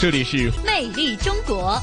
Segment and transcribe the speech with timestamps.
[0.00, 1.76] 这里是魅力中国。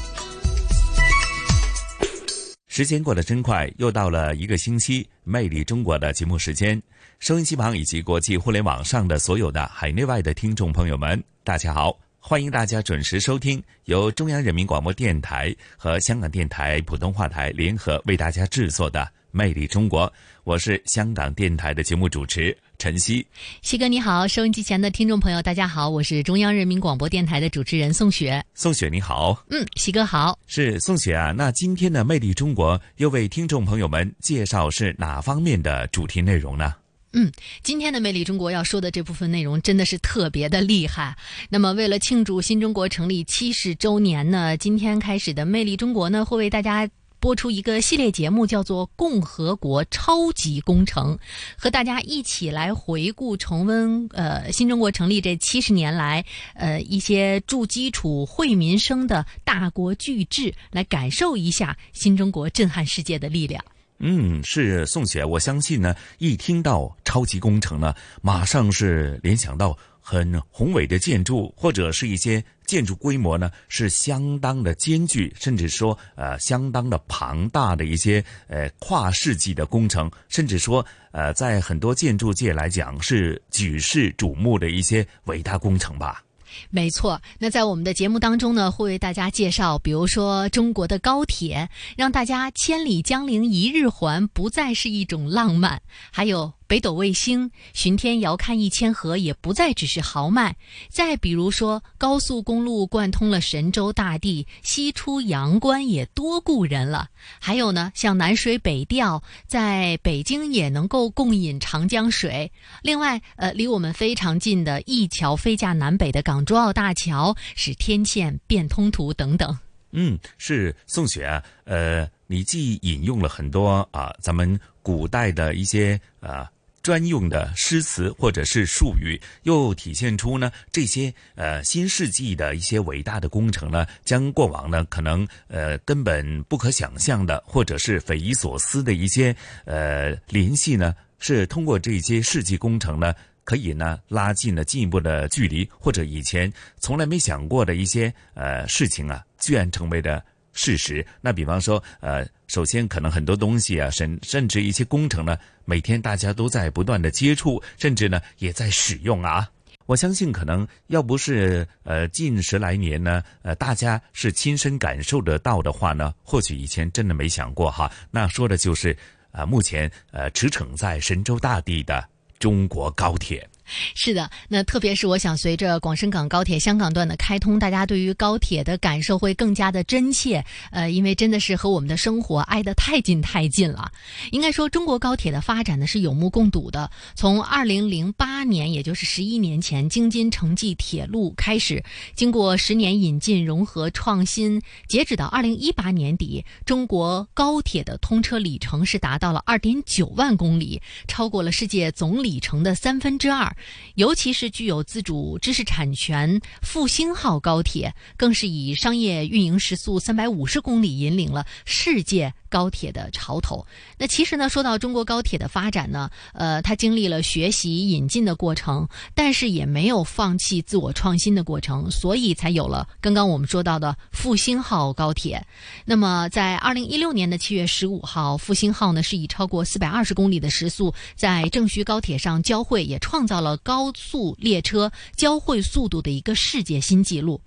[2.66, 6.82] 时间过得真快，又到了一个星期《魅力中国》的节目时间。
[7.18, 11.94] 收音机旁以及国际互联网上的所有的海内外的听众朋友们，大家好！
[12.18, 20.08] 欢迎大家准时收听由中央人民广播电台和香港电台普通话台联合为大家制作的《魅力中国》。
[20.42, 22.56] 我是香港电台的节目主持。
[22.78, 23.26] 晨曦，
[23.62, 28.44] 西哥你好，收音机前的听众朋友大家好，我是中央人民广播电台的主持人宋雪。
[28.54, 31.32] 宋雪你好，嗯，西哥好，是宋雪啊。
[31.32, 36.74] 那今天的魅力中国又为听众朋友们介绍是哪方面的主题内容呢？
[37.12, 41.16] 嗯，今天的魅力中国要说的这部分内容真的是特别的厉害。
[41.48, 46.88] 那么为了庆祝新中国成立七十周年呢，今天开始的魅力中国呢会为大家。
[47.26, 51.16] 播出一个系列节目，叫做《共和国超级工程》，
[51.56, 63.60] 和大家一起来回顾、重温呃新中国成立这七十年来呃一些筑基础、惠民生的大国巨制，来感受一下新中国震撼世界的力量。
[63.98, 67.92] 嗯，是宋雪，我相信呢，一听到超级工程呢，
[68.22, 69.76] 马上是联想到。
[70.08, 86.22] 很宏伟的建筑，或者是一些建筑规模呢，是相当的艰巨，甚至说呃相当的庞大的一些呃跨世纪的工程，甚至说呃在很多建筑界来讲是举世瞩目的一些伟大工程吧。
[86.70, 95.78] 没错，那在我们的节目当中呢，会为大家介绍，比如说中国的高铁，让大家千里江陵一日还不再是一种浪漫；
[96.10, 100.56] 还有北斗卫星，巡天遥看一千河也不再只是豪迈。
[100.88, 107.08] 再比如说高速公路贯通了神州大地，西出阳关也多故人了。
[107.38, 112.50] 还有呢，像南水北调，在北京也能够共饮长江水。
[112.82, 119.56] 另外，呃，离我们非常近的一桥飞架南北的港珠澳大桥，使天堑变通途等等。
[119.92, 126.50] 嗯，是宋雪啊，呃，你既引用了很多啊，咱们古代的一些啊。
[126.86, 150.22] 专用的诗词或者是术语，又体现出呢这些呃新世纪的一些伟大的工程呢，将过往呢可能呃根本不可想象的或者是匪夷所思的一些呃联系呢，是通过这些世纪工程呢，可以呢拉近了进一步的距离，或者以前从来没想过的一些呃事情啊，居然成为了。
[150.58, 159.48] 事实，那比方说，呃，首先可能很多东西啊，甚甚至一些工程呢，每天大家都在不断的接触，甚至呢也在使用啊。
[159.86, 167.90] 我相信，可能要不是呃近十来年呢，呃大家是亲身感受得到的话呢，或许以前真的没想过哈。
[168.10, 168.96] 那说的就是
[169.30, 172.04] 啊，目前呃驰骋在神州大地的
[172.38, 173.48] 中国高铁。
[173.94, 180.44] 是的，那特别是我想，随着广深港高铁香港段的开通，大家对于高铁的感受会更加的真切。
[180.70, 183.90] 呃，因为真的是和我们的生活挨得太近太近了。
[184.30, 186.90] 应该说，中国高铁的发展呢是有目共睹的。
[187.14, 191.82] 从二零零八年，也就是十一年前，京津城际铁路开始，
[192.14, 203.55] 经过十年引进、融合、创新，截止到二零一八年底，中国高铁的通车里程是达到了二点九万公里，超过了世界总里程的三分之二。
[203.94, 212.32] 尤其是具有自主知识产权复兴号高铁，更是以商业运营时速三百五十公里引领了世界。
[212.48, 213.66] 高铁的潮头，
[213.98, 225.44] 那其实呢，说到中国高铁的发展呢，呃，它经历了学习引进的过程，但是也没有放弃自我创新的过程，所以才有了刚刚我们说到的复兴号高铁。
[225.84, 237.42] 那么，在二零一六年的七月十五号，复兴号呢是以超过四百二十公里的时速在郑徐高铁上交汇，也创造了高速列车交汇速度的一个世界新纪录。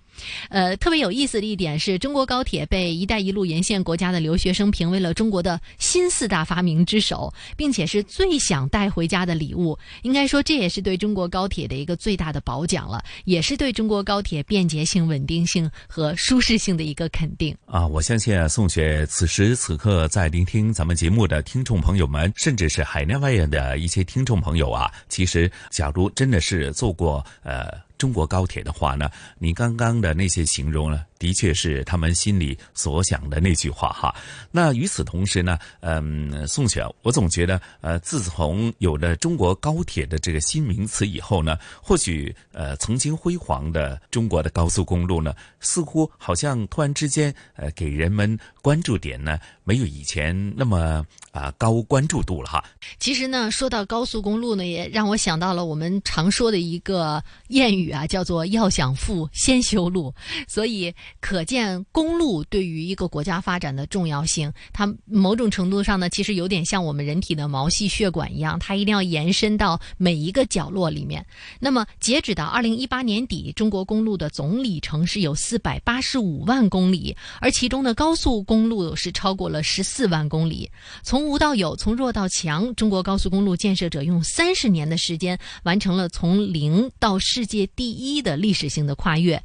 [0.49, 9.77] 呃，特别有意思的一点是中国高铁被“一带一路”沿线国家的留学生评为了中国的新四大发明之首，并且是最想带回家的礼物。
[10.03, 17.85] 应该说，这也是对中国高铁的一个最大的褒奖了，也是对中国高铁便捷性、稳定性和舒适性的一个肯定啊！
[17.85, 27.88] 我相信宋雪此时此刻在聆听咱们节目的听众朋友们，甚至是海内外的一些听众朋友啊，其实假如真的是做过呃。
[27.99, 34.15] 中国高铁的话呢，你刚刚的那些形容呢，的确是他们心里所想的那句话哈。
[34.49, 52.63] 那与此同时呢，嗯，宋雪，我总觉得，呃，自从有了中国高铁的这个新名词以后呢，或许呃，曾经辉煌的中国的高速公路呢，似乎好像突然之间，呃，给人们关注点呢，没有以前那么啊高关注度了哈。
[52.97, 57.89] 其实呢，说到高速公路呢，也让我想到了我们常说的一个谚语。
[57.89, 60.13] 啊，叫做要想富，先修路，
[60.47, 64.51] 所以可见公路对于一个国家发展的重要性。
[64.73, 71.25] 它某种程度上呢，其实有点像我们人体的毛细血管一样，它一定要延伸到每一个角落里面。
[71.59, 80.69] 那么，截止到二零一八年底，中国公路的总里程是有四百八十五万公里，而其中的高速公路是超过了十四万公里。
[81.03, 87.59] 从无到有，从弱到强，中国高速公路建设者用三十年的时间，完成了从零到世界。
[87.75, 89.41] 第一的历史性的跨越，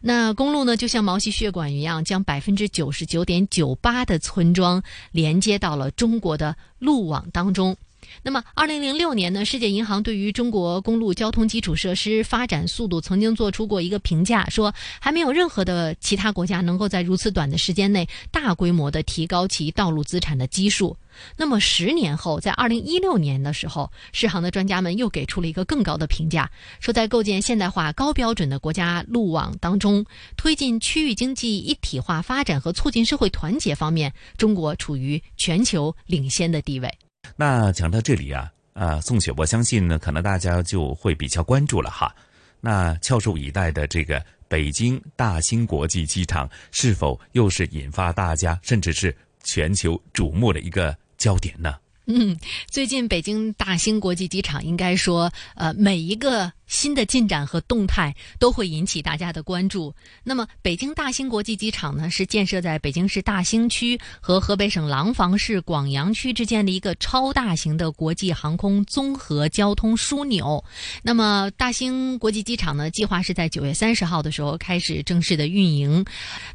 [0.00, 7.76] 那公路呢，就像毛细血管一样，将百分之九十九点九八的村庄连接到了中国的路网当中。
[8.22, 20.96] 那么，二零零六年呢，世界银行对于中国公路交通基础设施发展速度曾经做出过一个评价，说还没有任何的其他国家能够在如此短的时间内大规模的提高其道路资产的基数。
[21.36, 30.04] 那么十年后，在二零一六年的时候，世行的专家们又给出了一个更高的评价，说在构建现代化高标准的国家路网当中，
[30.36, 36.92] 推进区域经济一体化发展和促进社会团结方面，中国处于全球领先的地位。
[37.36, 42.14] 那讲到这里啊，啊，宋雪，我相信呢，可能大家就会比较关注了哈。
[42.60, 49.14] 那翘首以待的这个北京大兴国际机场，是否又是引发大家甚至是
[49.44, 51.76] 全球瞩目的一个焦点呢？
[52.06, 52.36] 嗯，
[52.70, 56.52] 最近北京大兴国际机场应该说，呃，每一个。
[56.66, 59.94] 新的进展和动态都会引起大家的关注。
[60.24, 70.64] 那么，北京大兴国际机场呢，是建设在北京市大兴区和河北省廊坊市广阳区之间的一个超大型的国际航空综合交通枢纽。
[71.02, 76.04] 那么，大兴国际机场呢，计划是在九月三十号的时候开始正式的运营。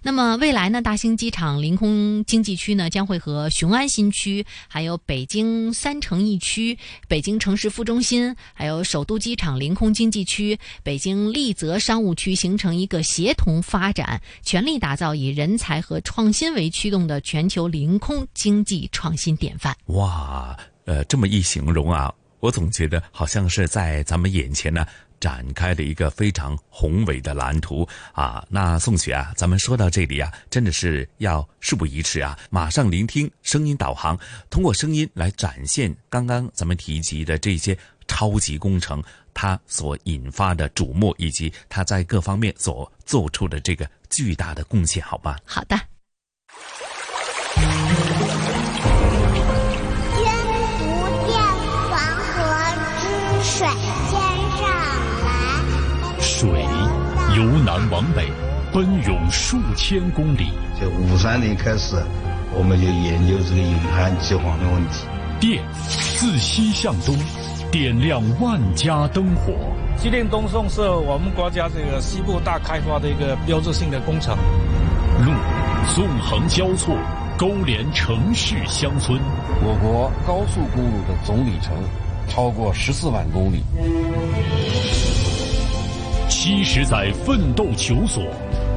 [0.01, 6.77] 那么，未来呢，大兴机场临空经济区呢，将会和雄安新区、还有北京三城一区、
[7.07, 9.93] 北京城市副中心、还有首都机场临空。
[10.01, 19.77] 经济区、北京丽泽商务区形成一个协同发展，全力打造以人才和创新为驱动的全球临空经济创新典范。
[19.85, 24.83] 哇，呃，这么一形容啊，我总觉得好像是在咱们眼前呢
[25.19, 28.43] 展开了一个非常宏伟的蓝图啊。
[28.49, 34.17] 那宋雪啊，咱们说到这里啊，真的是要事不宜迟啊，马上聆听声音导航，
[34.49, 37.77] 通过声音来展现刚刚咱们提及的这些
[38.07, 39.01] 超级工程。
[39.33, 45.37] 它所引发的瞩目，以及它在各方面所做出的这个巨大的贡献，好吧？
[45.45, 45.75] 好的。
[47.55, 47.63] 君
[50.77, 50.85] 不
[51.27, 51.41] 见
[51.89, 51.93] 黄
[52.31, 52.35] 河
[52.99, 53.03] 之
[53.43, 53.67] 水
[54.09, 54.21] 天
[54.57, 54.61] 上
[55.25, 55.29] 来，
[56.19, 56.41] 水
[57.35, 58.29] 由南往北
[58.73, 60.51] 奔涌数千公里。
[60.79, 61.95] 在五三年开始，
[62.53, 65.05] 我们就研究这个引旱积黄的问题。
[65.39, 65.63] 电
[66.17, 67.17] 自西向东。
[67.71, 69.53] 点亮万家灯火。
[69.97, 74.35] 西电东送是我们国家这个西部大开发的一个标志性的工程。
[75.25, 75.31] 路
[75.95, 76.93] 纵横交错，
[77.37, 79.17] 勾连城市乡村。
[79.63, 81.73] 我国高速公路的总里程
[82.27, 83.63] 超过十四万公里。
[86.27, 88.21] 七十载奋斗求索，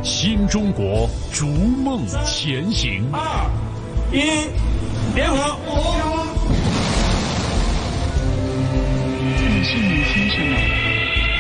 [0.05, 3.05] 新中国逐梦前行。
[3.13, 3.51] 二
[4.13, 4.21] 一，
[5.15, 6.24] 点火！
[9.65, 10.61] 市民先生们，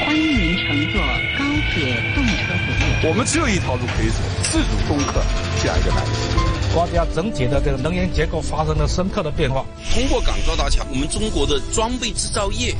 [0.01, 1.01] 欢迎您乘坐
[1.37, 3.09] 高铁动车服务。
[3.09, 5.23] 我们只有一条路可以走，自主攻克
[5.61, 6.73] 这样一个难题。
[6.73, 9.67] 国家整体的这个能源结构发生了深刻的变化。
[9.93, 12.75] 通过港高大桥，我们中国的装备制造业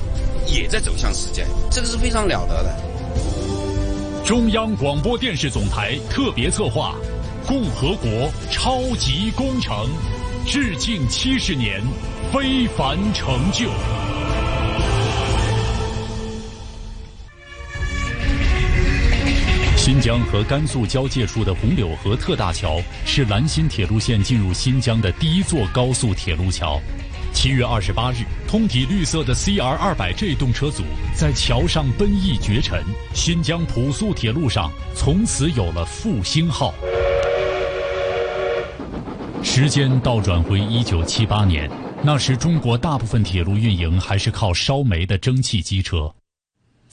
[0.47, 2.75] 也在走向世界，这个是非常了得的。
[4.25, 6.95] 中央广播电视总台特别策划
[7.47, 9.77] 《共和国超级工程》，
[10.51, 11.83] 致敬七十年
[12.33, 13.69] 非凡成就。
[19.85, 26.81] 新疆和甘肃交界处的红柳河特大桥是兰新铁路线进入新疆的第一座高速铁路桥。
[27.35, 36.73] 七月二十八日，通体绿色的 CR 二百 G 动车组在桥上奔逸绝尘，新疆普速铁路上从此有了复兴号。
[39.43, 41.71] 时间倒转回一九七八年，
[42.03, 46.11] 那时中国大部分铁路运营还是靠烧煤的蒸汽机车。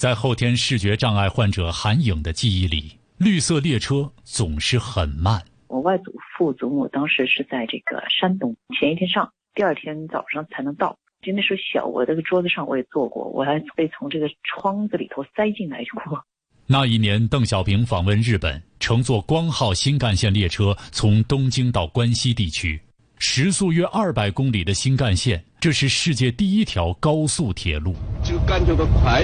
[0.01, 5.39] 在后天视觉障碍患者韩颖的记忆里，绿色列车总是很慢。
[5.67, 10.97] 我外祖父祖母当时是在这个山东，前一天上，第二天早上才能到。
[11.21, 16.19] 就那时候小，我这个桌子上我也坐过，我还被从这个窗子里头塞进来过。
[16.65, 22.81] 那一年，邓小平访问日本，乘坐光号新干线列车从东京到关西地区，
[23.19, 27.93] 时速约二百公里的新干线，这是世界第一条高速铁路。
[28.23, 29.23] 就感觉到快，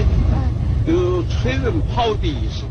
[0.88, 2.64] 有催人跑的意思。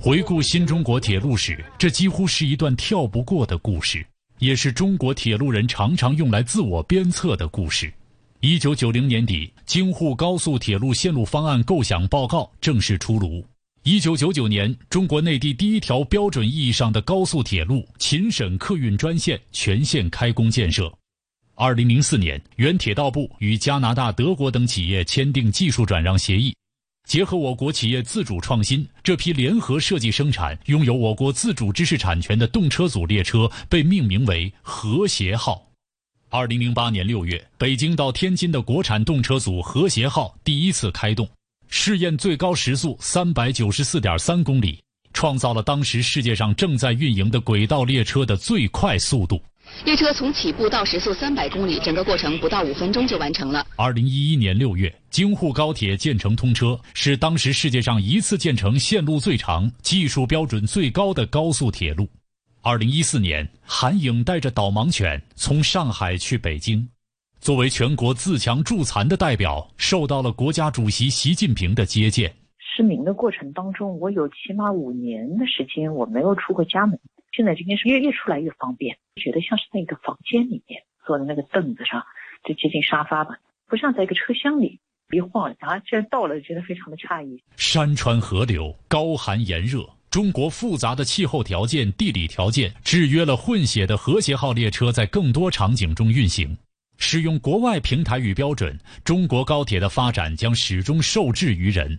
[0.00, 4.04] 回顾新中国铁路史，这几乎是一段跳不过的故事，
[4.40, 7.92] 也是中国铁路人常常用来自我鞭策的故事。
[8.40, 13.44] 一九九零年底，京沪高速铁路线路方案构想报告正式出炉。
[13.84, 20.92] 一九九九年，中国内地第一条标准意义上的高速铁路秦沈客运专线全线开工建设。
[21.54, 26.52] 二零零四年，原铁道部与加拿大、德国等企业签订技术转让协议，
[27.08, 35.68] 结合我国企业自主创新，这批联合设计生产、拥有我国自主知识产权的动车组列车被命名为“和谐号”。
[36.30, 41.28] 二零零八年六月，北京到天津的国产动车组“和谐号”第一次开动，
[41.68, 44.82] 试验最高时速三百九十四点三公里，
[45.12, 49.42] 创造了当时世界上正在运营的轨道列车的最快速度。
[49.84, 53.66] 列车从起步到时速三百公里，整个过程不到五分钟就完成了。
[53.76, 62.08] 二零一一年六月，京沪高铁建成通车，是当时世界上一次建成线路最长、技术标准最高的高速铁路。
[62.62, 66.88] 二零一四年，韩颖带着导盲犬从上海去北京，
[67.40, 72.32] 作为全国自强助残的代表，受到了国家主席习近平的接见。
[72.74, 76.96] 失明的过程当中，我有起码五年的时间我没有出过家门。
[77.34, 82.04] 现在这件事越越出来越方便，觉得像是在一个房间里面坐在那个凳子上，
[82.44, 84.78] 就接近沙发吧，不像在一个车厢里
[85.10, 87.42] 一晃啊，居然到了，觉得非常的诧异。
[87.56, 89.88] 山川河流，高寒炎热。
[90.10, 96.54] 中国复杂的气候条件、地理条件制约了混血的和谐号列车在更多场景中运行。
[96.98, 101.98] 使用国外平台与标准，中国高铁的发展将始终受制于人。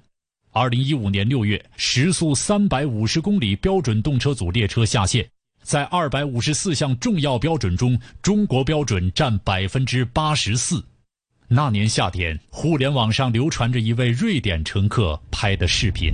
[0.55, 5.27] 二零一五年六月，时速三百五十公里标准动车组列车下线，
[5.63, 10.83] 在二百五十四项重要标准中，中国标准占百分之八十四。
[11.47, 16.13] 那年夏天，互联网上流传着一位瑞典乘客拍的视频。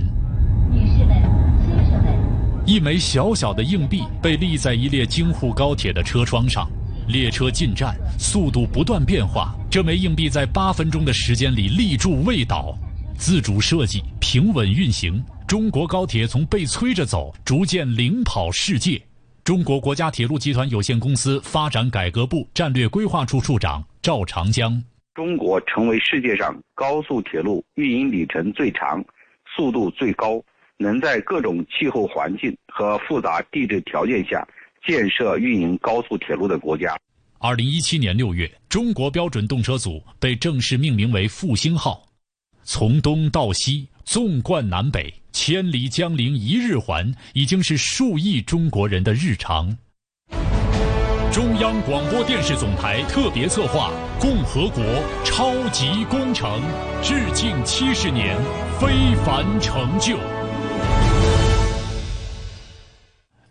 [2.64, 6.66] 一枚小小的硬币被立在一列京沪高铁的车窗上，
[7.08, 9.54] 列车进站，速度不断变化。
[9.70, 12.74] 这枚硬币在八分钟的时间里立住未倒，
[13.20, 15.22] 自主设计，平稳运行。
[15.46, 18.98] 中国高铁从被催着走，逐渐领跑世界。
[19.44, 24.82] 中国国家铁路集团有限公司发展改革部战略规划处处长赵长江：
[25.14, 29.04] 中国成为世界上高速铁路运营里程最长、
[29.54, 30.42] 速度最高。
[30.78, 34.48] 能在各种气候环境和复杂地质条件下
[34.86, 36.96] 建设运营高速铁路的国家。
[37.38, 42.02] 二零一七年六月，中国标准动车组被正式命名为“复兴号”。
[42.64, 49.76] 从东到西，纵贯南北，千里江陵一日还，已经是数亿中国人的日常。
[51.32, 54.84] 中央广播电视总台特别策划《共和国
[55.24, 56.60] 超级工程》，
[57.02, 58.36] 致敬七十年
[58.80, 60.18] 非凡成就。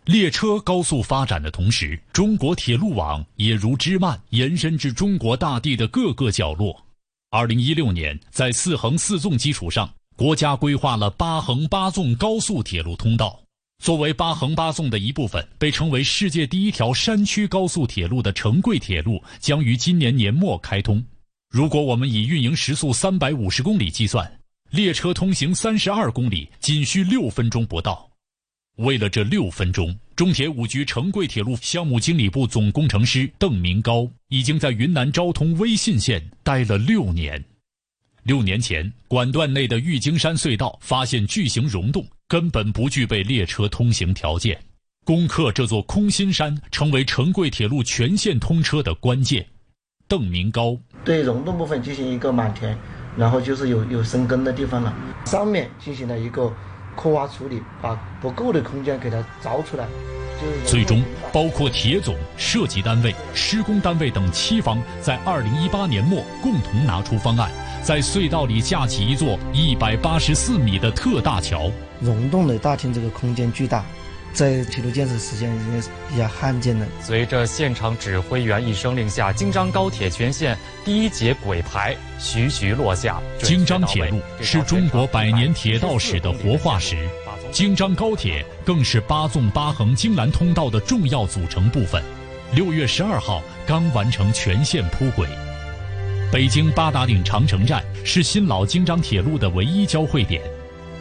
[0.04, 6.84] 列车高速发展的同时，中国铁路网也如织蔓延伸至中国大地的各个角落。
[7.32, 13.40] 二零一六年，在四横四纵基础上，国家规划了八横八纵高速铁路通道。
[13.80, 21.00] 作为八横八纵的一部分，被称为世界第一条山区高速铁路的成贵铁路将于今年年末开通。
[21.48, 24.40] 如果我们以运营时速三百五十公里计算，
[24.72, 28.09] 列车通行三十二公里仅需六分钟不到。
[28.80, 37.44] 为了这六分钟，中铁五局成贵铁路项目经理部总工程师邓明高已经在云南昭通威信县待了六年。
[38.22, 44.58] 六年前，管段内的玉京山隧道发现巨型溶洞，根本不具备列车通行条件。
[45.04, 49.46] 攻克这座空心山，成为成贵铁路全线通车的关键。
[50.08, 52.74] 邓明高对溶洞部分进行一个满填，
[53.14, 54.96] 然后就是有有生根的地方了，
[55.26, 56.50] 上面进行了一个。
[57.00, 59.86] 刻挖处理，把不够的空间给它凿出来。
[60.66, 61.02] 最终，
[61.32, 67.50] 包括铁总、设计单位、施工单位等七方，在二零一八年末共同拿出方案，
[67.82, 71.70] 在隧道里架起一座一百八十四米的特大桥。
[72.00, 73.82] 溶洞的大厅这个空间巨大，
[74.32, 76.86] 在铁路建设实现也是比较罕见的。
[77.02, 83.20] 随着现场指挥员一声令下，京张高铁全线第一节轨牌徐徐落下。
[83.42, 86.96] 京张铁路是中国百年铁道史的活化石，
[87.50, 92.02] 京张高铁更是八纵八横京兰通道的重要组成部分。
[92.52, 95.26] 六月十二号刚完成全线铺轨。
[96.32, 100.40] 北京八达岭长城站是新老京张铁路的唯一交汇点，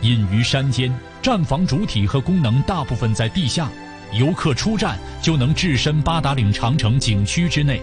[0.02, 3.70] 隐于山间，站房主体和功能大部分在地下，
[4.14, 7.82] 游客出站就能置身八达岭长城景区之内。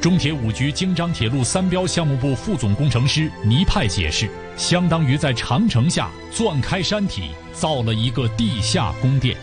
[0.00, 9.36] 中铁五局京张铁路三标项目部副总工程师倪派解释，相当于在长城下钻开山体，造了一个地下宫殿。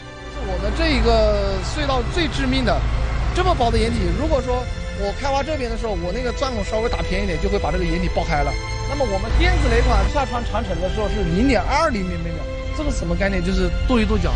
[0.46, 2.80] 我们这一个隧道最致命的。
[3.34, 4.62] 这么薄的掩体，如果说
[5.00, 8.52] 我开挖这边的时候，我那个钻孔稍微打偏一点，就会把这个掩体爆开了。
[8.90, 12.44] 那么我们电子雷管下穿长城的时候是零点二厘米每秒，
[12.82, 13.46] 这个什么概念？
[13.46, 14.32] 就是跺一跺脚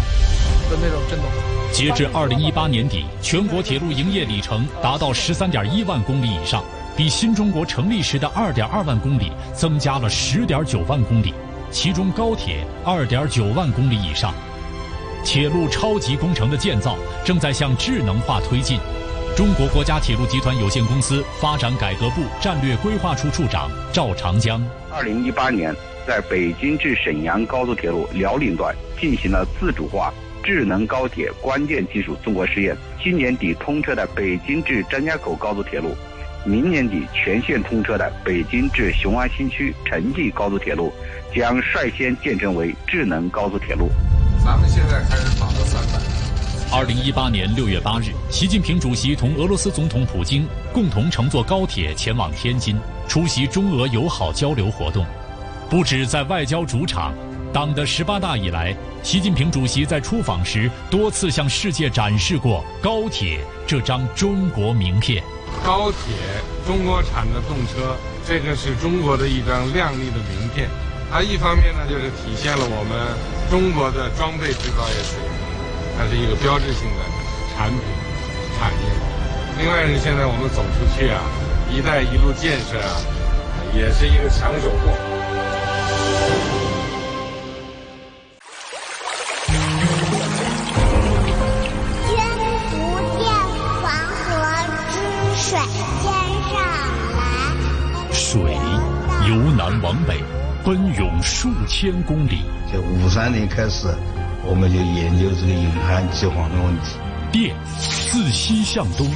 [0.70, 1.28] 的那种震动。
[1.74, 6.64] 截至二零一八年底，全国铁路营业里程达到十三点一万公里以上，
[6.96, 11.34] 比新中国成立时的二点二万公里增加了十点九万公里，
[11.72, 14.32] 其中高铁二点九万公里以上。
[15.24, 18.78] 铁路超级工程的建造正在向智能化推进。
[19.36, 25.76] 中国国家铁路集团有限公司发展改革部战略规划处处长赵长江：二零一八年，
[26.08, 32.78] 在北京至沈阳高速铁路辽宁段进行了自主化智能高铁关键技术综合试验。
[33.04, 35.94] 今年底通车的北京至张家口高速铁路，
[36.46, 40.94] 明年底全线通车的北京至雄安新区城际高速铁路，
[41.36, 43.90] 将率先建成为智能高速铁路。
[44.46, 45.55] 咱们现在开始打到三百。
[46.72, 52.76] 二零一八年六月八日，习近平主席同俄罗斯总统普京共同乘坐高铁前往天津，
[53.08, 55.06] 出席中俄友好交流活动。
[55.70, 57.14] 不止在外交主场，
[57.54, 65.24] 党的十八大以来，习近平主席在出访时多次向世界展示过高铁这张中国名片。
[65.64, 66.16] 高铁，
[66.68, 67.96] 中国产的动车，
[68.28, 70.68] 这个是中国的一张亮丽的名片。
[71.12, 73.36] 它一方面呢，就是体现了我们。
[73.48, 75.35] 中国的装备制造业水平，
[75.98, 77.04] 它是一个标志性的
[77.56, 77.80] 产品
[78.60, 78.80] 产业。
[79.58, 81.22] 另外是现在我们走出去啊
[81.72, 83.00] ，“一带一路”建设啊，
[83.74, 84.92] 也是一个抢手货。
[92.08, 92.12] 君
[92.70, 92.76] 不
[93.18, 93.26] 见
[93.82, 94.28] 黄河
[94.92, 94.96] 之
[95.42, 95.58] 水
[96.02, 96.06] 天
[96.52, 96.54] 上
[97.16, 97.20] 来，
[98.12, 98.42] 水
[99.30, 100.22] 由南往北
[100.66, 102.44] 奔涌数千公里。
[102.70, 103.88] 这五三年开始，
[104.48, 106.98] 我们就研究这个隐含计划的问题。
[107.32, 109.08] 电自西向东，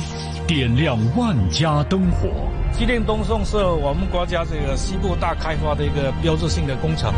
[0.48, 2.28] 点亮万家灯火。
[2.72, 7.14] 机电东送是我们国家这个西部大开发的一个标志性的工程。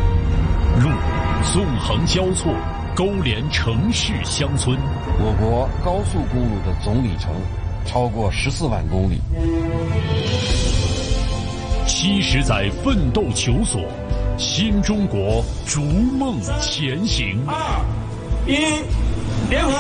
[0.80, 0.90] 路
[1.54, 2.54] 纵横交错，
[2.96, 4.78] 勾连城市乡村。
[5.20, 7.32] 我国高速公路的总里程
[7.86, 9.22] 超过十四万公里。
[11.88, 13.82] 七十载奋斗求索。
[14.38, 17.40] 新中国逐梦前行。
[17.46, 17.86] 二
[18.48, 18.56] 一，
[19.50, 19.78] 点火！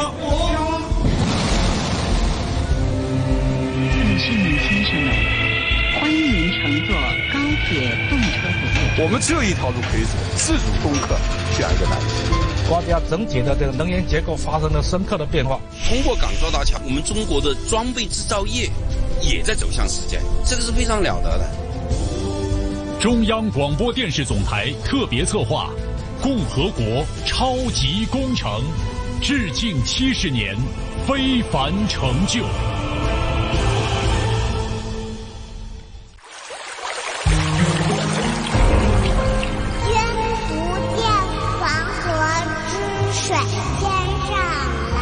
[3.80, 5.10] 女士们、先生们，
[6.00, 6.96] 欢迎乘坐
[7.34, 9.02] 高铁动车组。
[9.02, 11.18] 我们只有一条路可以走，自主攻克
[11.58, 12.06] 这样一个难题。
[12.70, 15.60] 国家整体的这个能源结构发生了深刻的变化。
[15.90, 18.70] 通过港珠澳大桥，我们中国的装备制造业
[19.22, 21.50] 也在走向世界，这个是非常了得的。
[23.00, 25.72] 中央广播电视总台特别策划
[26.22, 28.52] 《共和国超级工程》，
[29.22, 30.56] 致敬七十年
[31.08, 32.44] 非凡成就。
[39.84, 39.94] 君
[40.48, 40.54] 不
[40.96, 41.10] 见
[41.60, 42.06] 黄河
[42.70, 42.74] 之
[43.14, 43.36] 水
[43.80, 43.90] 天
[44.28, 44.32] 上
[44.94, 45.00] 来，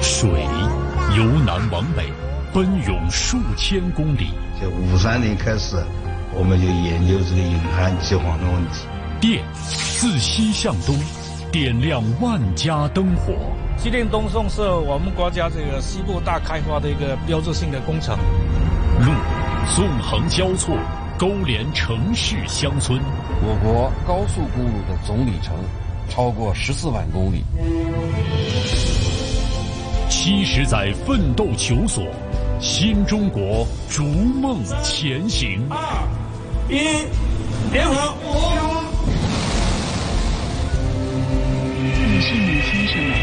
[0.00, 0.30] 水
[1.16, 2.10] 由南往北
[2.54, 4.30] 奔涌数千公里。
[4.58, 5.76] 在五三年开始。
[6.34, 8.86] 我们就研究这个引涵计划的问题。
[9.20, 9.44] 电
[10.02, 10.98] 自西向东，
[11.52, 13.32] 点亮万家灯火。
[13.78, 18.18] 西电东送是我们国家这个西部大开发的一个标志性的工程。
[18.98, 19.12] 路
[19.76, 20.76] 纵横交错，
[21.16, 22.98] 勾连城市乡村。
[23.44, 25.54] 我国高速公路的总里程
[26.08, 27.44] 超过十四万公里。
[30.10, 32.04] 七十载奋斗求索，
[32.60, 35.64] 新中国逐梦前行。
[36.68, 37.06] 一，
[37.70, 38.61] 点火！
[42.22, 43.18] 女士们、先生们，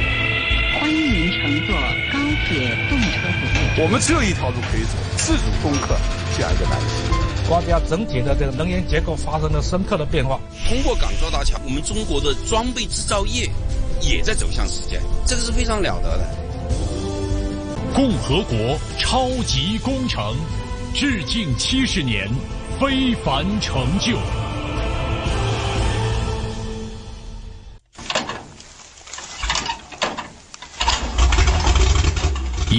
[0.77, 1.73] 欢迎您乘坐
[2.11, 5.95] 高铁动车组列我们只有一条路可以走，自主攻克
[6.35, 7.47] 这样一个难题。
[7.47, 10.37] 国家整体的这个能源结构发生了深刻的变化。
[10.67, 13.49] 通过港珠澳大桥，我们中国的装备制造业
[14.01, 16.27] 也在走向世界，这个是非常了得的。
[17.95, 20.35] 共和国超级工程，
[20.93, 22.27] 致敬七十年
[22.81, 24.17] 非凡成就。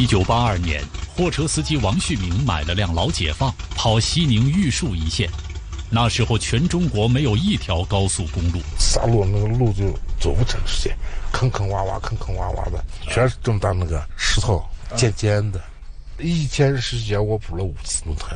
[0.01, 0.83] 一九八二年，
[1.15, 5.29] 货车司机王旭明买了辆老解放，跑西宁玉树一线。
[5.91, 10.97] 那时候，全中国没有一条高速公路，山路那个路就走不成时间，
[11.31, 14.65] 坑坑洼洼，坑坑洼洼的，全是这么大那个石头，
[14.97, 15.61] 尖尖的。
[16.19, 18.29] 一天时间我补了五次轮胎。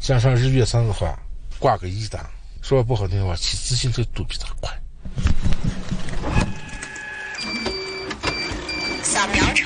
[0.00, 1.16] 加上日月山的话，
[1.60, 2.20] 挂个一档，
[2.62, 4.76] 说不好听的话，骑自行车都比他快。
[9.04, 9.65] 扫描成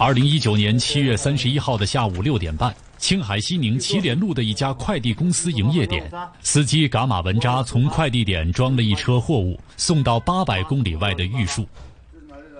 [0.00, 6.08] 二零一九年七月三十一号的下午六点半，青海西宁祁连路的一家快递公司营业点，
[6.40, 11.66] 司机噶玛文扎从快递点装了一车货物，送到八百公里外的玉树。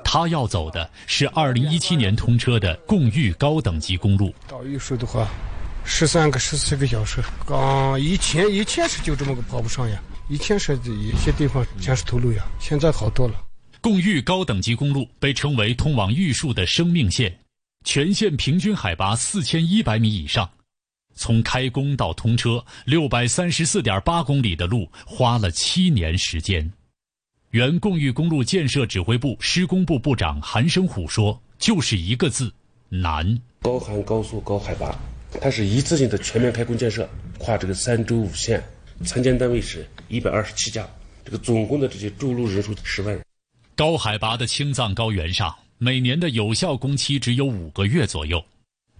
[0.02, 4.34] 他要走的是二零一七年通车的贡玉高等级公路。
[4.48, 5.28] 到玉树的话，
[5.84, 7.22] 十三个十四个小时。
[7.46, 13.34] 刚以前以前是就这么个跑不上呀，以前是有些地方全是土路呀，现在好多了。
[13.80, 17.38] 贡玉高等级公路被称为通往玉树的生命线，
[17.84, 20.48] 全线平均海拔四千一百米以上。
[21.14, 26.70] 从开工到通车，六百三十四点八公里的路花了七年时间。
[27.50, 32.52] 原贡玉公路建设指挥部施工部部长韩生虎说：“就是一个字，
[32.88, 33.40] 难。
[33.62, 34.96] 高寒高速高海拔，
[35.40, 38.62] 它是一次性的全面开工建设，跨这个三州五县，
[39.04, 40.86] 参建单位是一百二十七家，
[41.24, 43.24] 这个总共的这些筑路人数十万人。
[43.78, 48.44] 高海拔的青藏高原上，每年的有效工期只有五个月左右，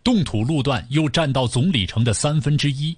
[0.05, 2.97] 冻土路段又占到总里程的三分之一。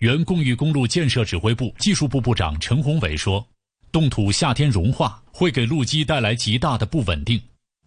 [0.00, 3.42] 原贡玉公路建设指挥部技术部部长陈宏伟说。”
[3.90, 7.40] 冻土夏天融化会给路基带来极大的不稳定，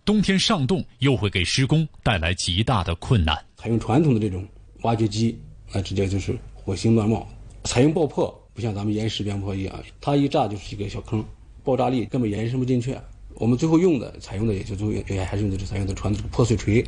[0.04, 3.38] 冬天上冻又会给施工带来极大的困难。
[3.58, 4.43] 采用传统的这种
[4.82, 5.39] 挖掘机，
[5.71, 7.19] 那直接就是火星乱冒；
[7.65, 11.23] 采用爆破，不像咱们岩石边坡一样，它一炸就是一个小坑，
[11.63, 12.97] 爆炸力根本延伸不进去。
[13.39, 16.84] 我们最后用的、采用的也就最后也还是用的是采用的传统的破碎锤，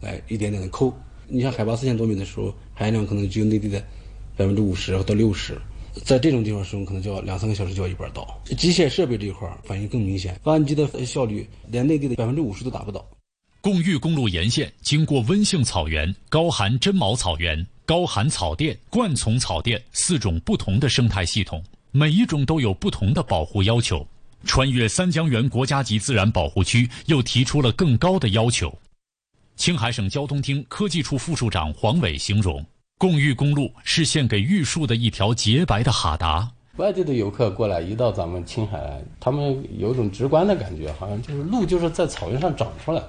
[0.00, 0.92] 来一点点的抠。
[1.26, 3.80] 你像海拔四千多米的时候，含氧量可能只有内地的
[4.36, 5.58] 百分之五十到六十。
[6.04, 8.40] 在这种地方使用，可能就要两三个小时就要一板到。
[8.56, 13.04] 机械设备这一块反应更明显，发动机的效率连内地的百分之五十都达不到。
[13.60, 24.06] 贡玉公路沿线经过温性草原、高寒针毛草原、高寒草甸、灌丛草甸四种不同的生态系统，每一种都有不同的保护要求。
[24.44, 28.72] 穿越三江源国家级自然保护区又提出了更高的要求。
[29.56, 32.64] 青海省交通厅科技处副处长黄伟形容。
[32.96, 36.50] 贡玉公路是献给玉树的一条洁白的哈达。
[36.78, 43.00] 外地的游客过来，一到咱们青海，他们有一种直观的感觉，好像就是路就是在草原上长出来。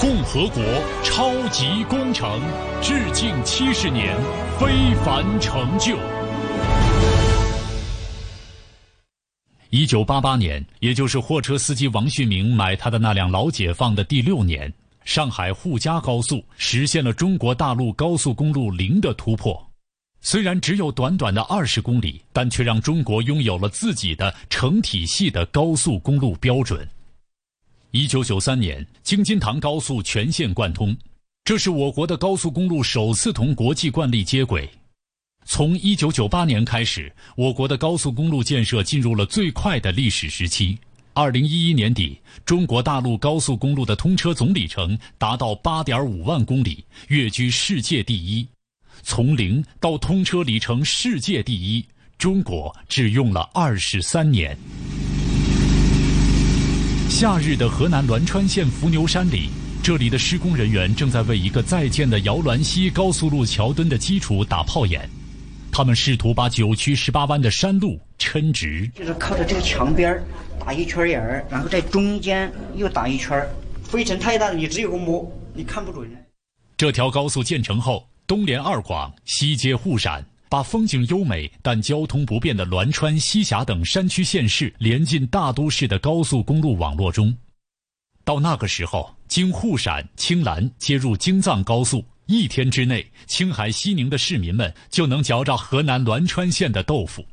[0.00, 0.62] 共和国
[1.04, 2.40] 超级工程，
[2.82, 4.16] 致敬七十年
[4.58, 5.96] 非凡成就。
[9.70, 14.72] 一九八八年，也就是货车司机王旭明买他的那辆老解放的第六年。
[15.04, 19.70] 上海沪嘉高速实现了中国大陆高速公路零的突破，
[20.22, 26.88] 虽然只有短短的二十公里，但却让中国拥有了自己的成体系的高速公路标准。
[27.90, 30.96] 一九九三年，京津塘高速全线贯通，
[31.44, 34.66] 这是我国的高速公路首次同国际惯例接轨。
[35.50, 40.78] 从一九九八年开始，我国的高速公路建设进入了最快的历史时期。
[41.14, 48.46] 二零一一年底，中国大陆高速公路的通车总里程达到八点五万公里，跃居世界第一。
[49.02, 51.82] 从零到通车里程世界第一，
[52.18, 54.54] 中国只用了二十三年。
[57.08, 59.48] 夏日的河南栾川县伏牛山里，
[59.82, 65.08] 这里的施工人员正在为一个在建的姚栾西高速路桥墩的基础打炮眼，
[65.72, 68.90] 他们试图把九曲十八弯的山路抻直。
[68.94, 70.24] 就是靠着这个墙边儿。
[70.60, 73.48] 打一圈眼儿，然后在中间又打一圈
[73.90, 76.10] 灰尘太大了，你只有个摸，你看不准。
[76.76, 87.34] 这条高速建成后，东连二广，西接沪陕，把风景优美但交通不便的栾川、西峡等山区县市连进大都市的高速公路网络中。
[88.22, 97.24] 到那个时候，经沪陕、青兰接入京藏高速，一天之内，青海西宁的市民们就能嚼着河南栾川县的豆腐。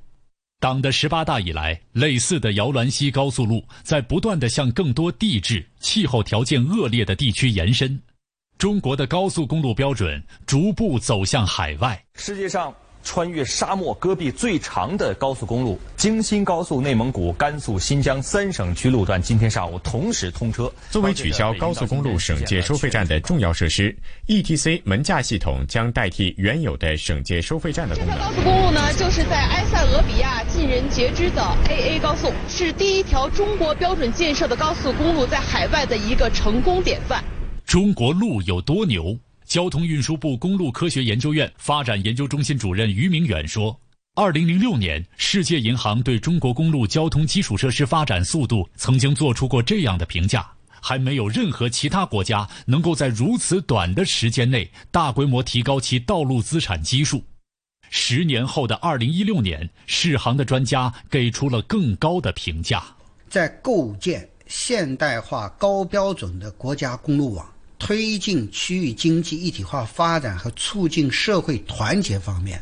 [0.62, 8.02] 党的十八大以来，类似的姚栾西高速路在不断的向更多地质、气候条件恶劣的地区延伸，
[8.58, 12.02] 中国的高速公路标准逐步走向海外。
[12.14, 12.74] 世界上
[13.06, 20.70] 穿越沙漠戈壁最长的高速公路京新高速内蒙古、甘肃、新疆三省区路段今天上午同时通车。
[20.90, 23.96] 作为取消高速公路省界收费站的重要设施
[24.28, 28.18] ，ETC 门架系统将代替原有的省界收费站的功能。
[28.18, 37.24] 高速公路呢，就是在埃塞俄比亚尽人皆知的 AA 高速，是第一条中国标准建设的高速公路在海外的一个成功典范。
[37.66, 39.16] 中国路有多牛？
[39.46, 43.80] 交通运输部公路科学研究院发展研究中心主任于明远说
[44.16, 50.50] ：“二零零六年，世界银行对中国公路交通基础设施发展速度曾经做出过这样的评价：
[50.82, 57.24] 还没有任何其他国家能够在如此短的时间内大规模提高其道路资产基数。
[57.90, 62.84] 十年后的二零一六年，世行的专家给出了更高的评价：
[63.30, 72.62] 在构建现代化高标准的国家公路网。”推进区域经济一体化发展和促进社会团结方面，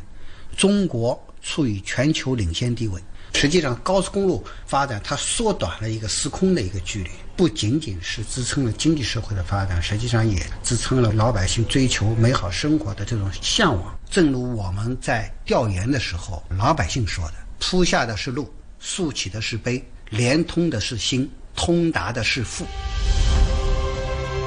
[0.56, 3.00] 中国处于全球领先地位。
[3.34, 13.98] 实际上，高速公路发展它缩短了一个时空的一个距离，不仅仅是支撑了经济社会的发展，实际上也支撑了老百姓追求美好生活的这种向往。
[14.08, 18.48] 正如我们在调研的时候，老百姓说的：“铺下的是路，
[18.78, 22.64] 竖起的是碑，连通的是心，通达的是富。”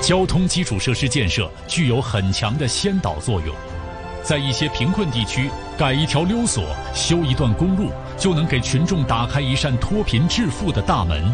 [0.02, 3.54] 交通基础设施建设具有很强的先导作用，
[4.24, 11.30] 在一些贫困地区，改一条溜索、修一段公路，就能给群众打开一扇脱贫致富的大门。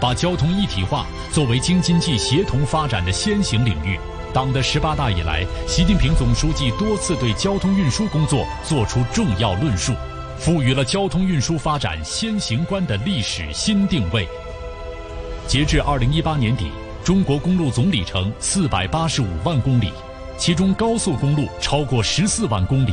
[0.00, 3.98] 把交通一体化作为京津冀协同发展的先行领域，
[4.32, 9.92] 党的十八大以来，习近平总书记多次对交通运输工作作出重要论述，
[10.38, 14.26] 赋予了交通运输发展先行观的历史新定位。
[15.46, 16.70] 截至二零一八年底。
[17.08, 19.90] 中国公路总里程四百八十五万公里，
[20.36, 22.92] 其中高速公路超过十四万公里。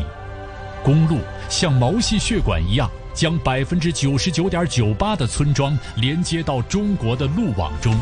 [0.82, 1.18] 公路
[1.50, 7.94] 像毛细血管一样，将百分之九十九点九八的村庄连接到中国的路网中。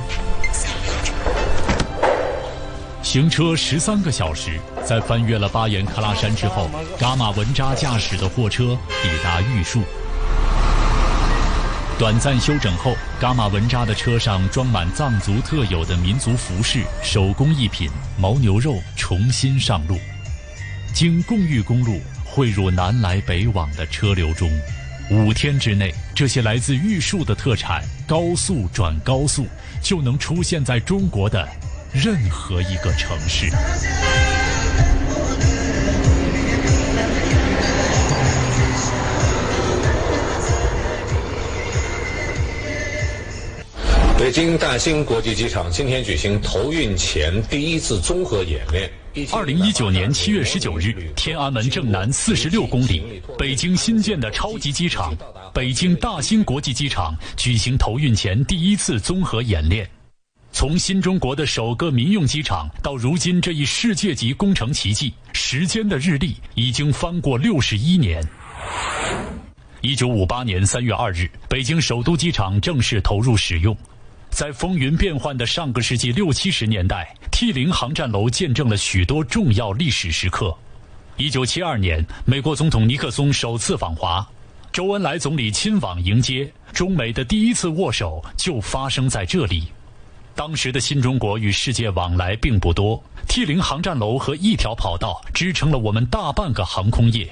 [3.02, 9.82] 行车十三个小时，在翻越了巴颜喀拉山之后，噶玛文扎驾驶的货车抵达玉树。
[12.00, 17.88] 短暂休整后，噶玛文扎的车上装满藏族特有的民族服饰、手工艺品、
[18.20, 19.98] 牦牛肉，重新上路。
[20.92, 24.50] 经贡玉公路汇入南来北往的车流中，
[25.12, 29.46] 五天之内，这些来自玉树的特产高速转高速，
[29.82, 31.48] 就能出现在中国的
[31.94, 33.52] 任何一个城市。
[44.24, 48.90] 北京大兴国际机场今天举行投运前第一次综合演练。
[49.34, 55.14] 二零一九年七月十九日，天安门正南四十六公里，北京新建的超级机场——
[55.54, 59.86] 北京大兴国际机场举行投运前第一次综合演练。
[60.54, 68.26] 从新中国的首个民用机场到如今这一世界级工程奇迹，时间的日历已经翻过六十一年。
[69.82, 73.76] 一九五八年三月二日，北京首都机场正式投入使用。
[74.34, 80.58] 在风云变幻的上个世纪六七十年代，T 零航站楼见证了许多重要历史时刻。
[81.18, 84.28] 一九七二年，美国总统尼克松首次访华，
[84.72, 89.68] 周恩来总理亲往迎接，中美的第一次握手就发生在这里。
[90.34, 97.30] 当时的新中国与世界往来并不多，T 零航站楼和一条跑道支撑了我们大半个航空业。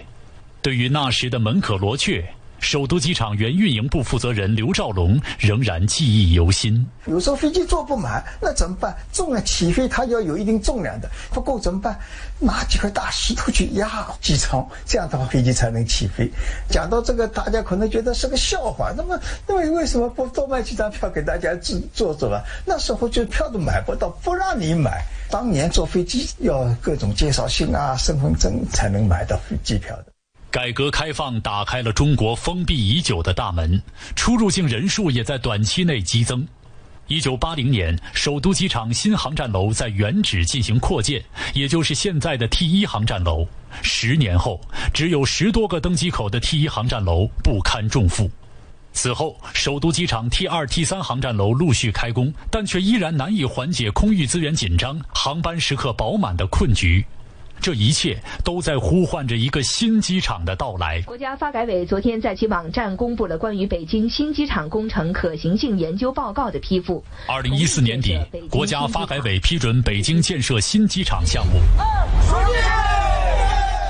[0.61, 2.31] 对于那时的门可罗雀。
[2.61, 6.87] 首都机场原运营部负责人刘兆龙仍然记忆犹新。
[7.05, 8.95] 有时候飞机坐不满，那怎么办？
[9.11, 11.99] 重量起飞，它要有一定重量的，不够怎么办？
[12.39, 16.31] 拿几块大石头去压机舱，这样的话飞机才能起飞。
[16.69, 18.93] 讲到这个，大家可能觉得是个笑话。
[18.95, 22.41] 那么，那么为什么不多卖几张票给大家坐坐坐啊？
[22.63, 25.03] 那时候就票都买不到，不让你买。
[25.29, 30.10] 当年坐飞机要各种介绍信啊、身份证才能买到机票的。
[30.51, 33.81] 改革开放打开了中国封闭已久的大门，
[34.17, 36.45] 出入境人数也在短期内激增。
[37.07, 43.47] 一九八零年，首都机场新航站楼在原址进行扩建，也就是现在的 T 一航站楼。
[43.81, 44.59] 十年后，
[44.93, 48.29] 只有十多个登机口的 T 一航站楼不堪重负。
[48.91, 57.05] 此后，首都机场 T 二、T 三航站楼陆续开工，但却依然难以缓解空域资源紧张、航班时刻饱满的困局。
[57.61, 60.99] 这一切都在呼唤着一个新机场的到来。
[61.03, 67.03] 国家发改委昨天在其网站公布了关于北京新机场工程可行性研究报告的批复。
[67.27, 68.19] 二零一四年底，
[68.49, 71.53] 国家发改委批准北京建设新机场项目。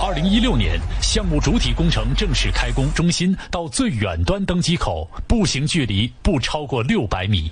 [0.04, 7.50] 二零一六年，项目主体工程正式开工，中心到最远端登机口步行距离不超过六百米。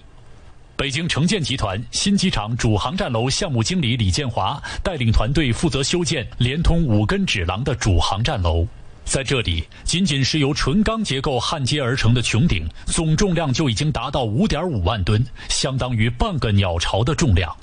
[0.79, 8.65] 北京城建集团新机场主航站楼项目经理李建华带领团队负责修建连通五根指廊的主航站楼。
[9.03, 17.53] 在这里，仅仅是由纯钢结构焊接而成的穹顶，总重量就已经达到五点五万吨，相当于半个鸟巢的重量。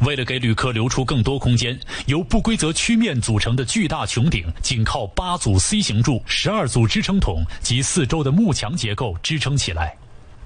[0.00, 9.94] 为了给旅客留出更多空间，由不规则曲面组成的巨大穹顶，仅靠八组 C 型柱、十二组支撑筒及四周的幕墙结构支撑起来。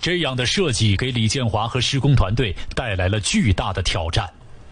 [0.02, 4.28] 这样的设计给李建华和施工团队带来了巨大的挑战。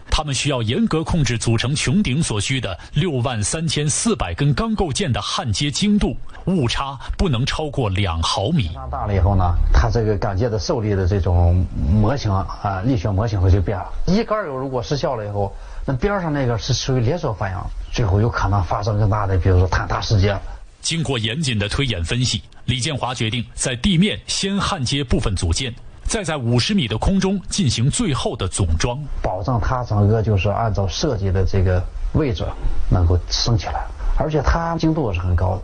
[0.09, 6.17] 他们需要严格控制组成穹顶所需的六万三千四百根钢构件的焊接精度，
[6.47, 8.71] 误差不能超过两毫米。
[8.91, 13.85] 大了以后呢，它这个钢件的受力的这种模型啊，力学模型会就变了。
[14.07, 17.57] 一杆油如果失效了以后，那边上那个是属于连锁反应，
[17.93, 20.37] 最后有可能发生更大的，比如说坍塌事件。
[20.81, 25.73] 经过严谨的推演分析，李建华决定在地面先焊接部分组件。
[26.03, 31.81] 再在五十米的空中进行最后的总装，保证它整个就是按照设计的这个
[32.13, 32.43] 位置
[32.89, 33.85] 能够升起来，
[34.17, 35.63] 而且它精度是很高的。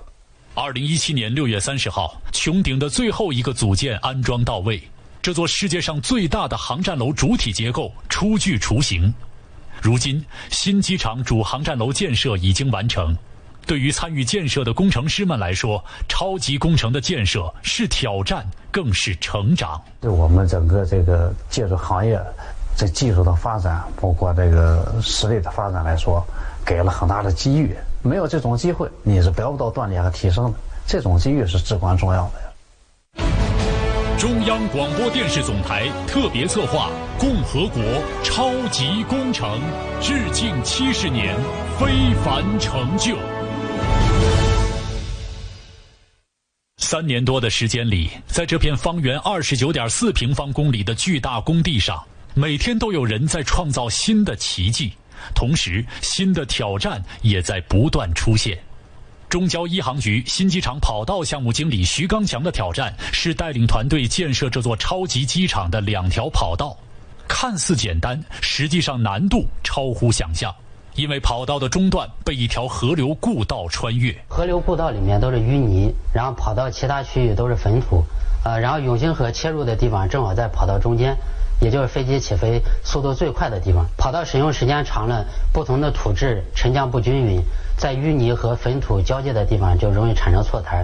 [0.54, 4.82] 二零一七年六月三十号，穹顶的最后一个组件安装到位，
[5.22, 9.14] 这座世界上最大的航站楼主体结构初具雏形。
[9.82, 13.16] 如今，新机场主航站楼建设已经完成。
[13.68, 19.80] 对于参与建设的工程师们来说，超级工程的建设是挑战，更是成长。
[20.00, 22.18] 对我们整个这个建筑行业，
[22.78, 26.26] 这技术的发展，包括这个实力的发展来说，
[26.66, 27.76] 给了很大的机遇。
[28.02, 30.58] 没有这种机会，你是得不到锻炼和提升的。
[30.88, 33.28] 这种机遇是至关重要的呀。
[34.18, 37.84] 中央广播电视总台特别策划《共和国
[38.24, 39.60] 超级工程》，
[40.02, 41.36] 致敬七十年
[41.78, 43.18] 非凡成就。
[46.80, 52.02] 三年多的时间里，在这片方圆二十九点四平方公里的巨大工地上，
[52.36, 54.94] 每天都有人在创造新的奇迹，
[55.34, 58.58] 同时新的挑战也在不断出现。
[59.28, 66.78] 中交一航局新机场跑道项目经理徐刚强的挑战是带领团队建设这座超级机场的两条跑道，
[67.28, 70.56] 看似简单，实际上难度超乎想象。
[70.98, 78.04] 因为跑道的中段被一条河流故道穿越，河流故道里面都是淤泥，然后跑道其他区域都是坟土，
[78.44, 81.16] 呃，然后永兴河切入的地方正好在跑道中间，
[81.62, 83.86] 也就是飞机起飞速度最快的地方。
[83.96, 87.44] 跑道使用时间长了，不同的土质沉降不均匀，
[87.78, 90.84] 在淤泥和坟土交界的地方就容易产生错台，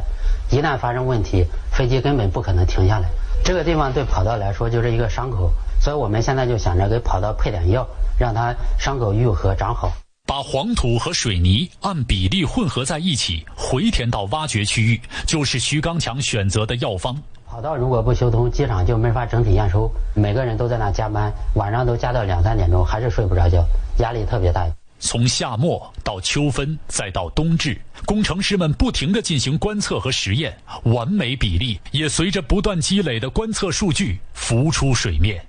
[0.52, 3.10] 一旦发生问题，飞机根本不可能停下来。
[3.44, 7.88] 这个地方对跑道来说就是一个伤口，所以我们现在就想着给跑道配点药，
[8.20, 9.92] 让它伤口愈合长好。
[10.34, 17.16] 把黄土和水泥按比例混合在一起，回填到挖掘区域，就是徐刚强选择的药方。
[17.46, 19.88] 跑道如果不修通，机场就没法整体验收。
[20.16, 23.64] 每个人都在那加班，晚上都加到两三点钟，还是睡不着觉，
[24.00, 24.68] 压力特别大。
[24.98, 35.46] 从夏末到秋分，再到冬至，工程师们不停地进行观测和实验，完美比例也随着不断积累的观测数据浮出水面。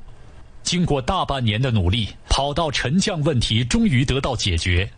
[0.65, 4.91] 经过大半年的努力，跑道沉降问题终于得到解决。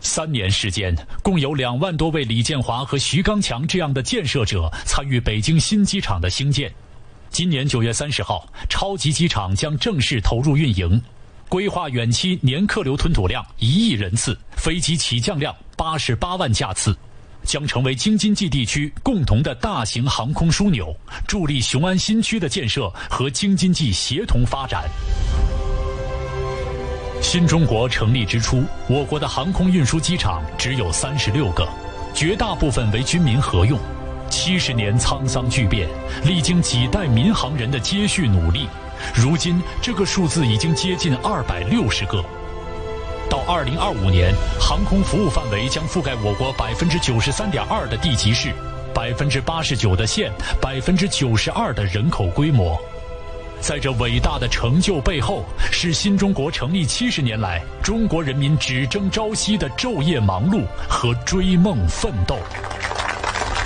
[0.00, 6.70] 三年时间，共有两万多位李建华和徐刚强这样的建设者参与北京新机场的兴建。
[7.30, 11.02] 今年九月三十号，超级机场将正式投入运营，
[11.48, 16.94] 规划远期年客流吞吐量一亿人次，飞机起降量八十八万架次。
[17.44, 20.94] 将成为京津冀地区共同的大型航空枢纽，
[21.26, 24.84] 助力雄安新区的建设和京津冀协同发展。
[27.20, 31.68] 新中国成立之初，我国的航空运输机场只有三十六个，
[32.14, 33.78] 绝大部分为军民合用。
[34.30, 35.88] 七十年沧桑巨变，
[36.24, 38.68] 历经几代民航人的接续努力，
[39.14, 42.22] 如今这个数字已经接近二百六十个。
[43.38, 48.52] 到二零二五年，航空服务范围将覆盖我国百分之九十三点二的地级市，
[48.92, 52.76] 百分之八十九的县，百分之九十二的人口规模。
[53.60, 62.38] 在这伟大的成就背后，是新中国成立七十年来中国人民只争朝夕的昼夜忙碌和追梦奋斗。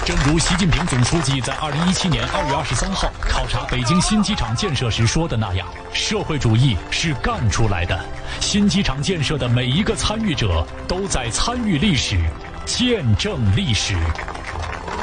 [0.05, 7.97] 正如习近平总书记在二零一七年二月二十三号考察北京新机场建设时说的那样：“社会主义是干出来的。”
[8.41, 12.19] 新机场建设的每一个参与者都在参与历史，
[12.67, 13.95] 见证历史。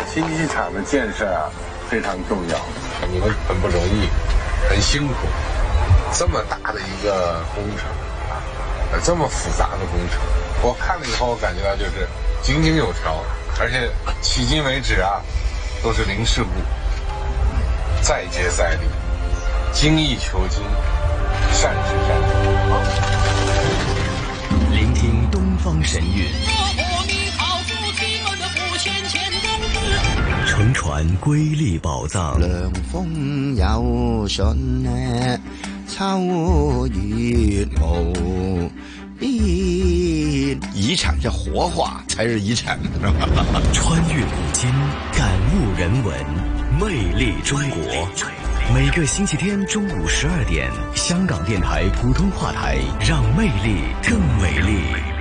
[0.05, 1.47] 新机场的建设啊，
[1.89, 2.59] 非常重要，
[3.09, 4.09] 你们很不容易，
[4.69, 5.13] 很辛苦。
[6.11, 7.87] 这么大的一个工程
[8.29, 10.19] 啊，这么复杂的工程，
[10.61, 12.05] 我看了以后，我感觉到就是
[12.43, 13.23] 井井有条，
[13.61, 13.91] 而且
[14.23, 15.21] 迄今为止啊，
[15.83, 16.49] 都是零事故，
[18.01, 18.87] 再接再厉，
[19.73, 20.63] 精益求精，
[21.51, 22.31] 善始善终。
[24.71, 26.31] 聆听东方神韵，
[30.47, 32.39] 乘船瑰丽宝藏。
[32.39, 35.37] 凉风有信呢，
[35.85, 38.71] 秋月无
[39.19, 39.29] 边。
[40.73, 42.79] 遗产要活化才是遗产，
[43.73, 44.69] 穿越古今，
[45.13, 46.15] 感悟人文，
[46.79, 48.09] 魅力中国。
[48.73, 55.18] 每个星期天中午十二点，香港电台普通话台，让魅力更美丽。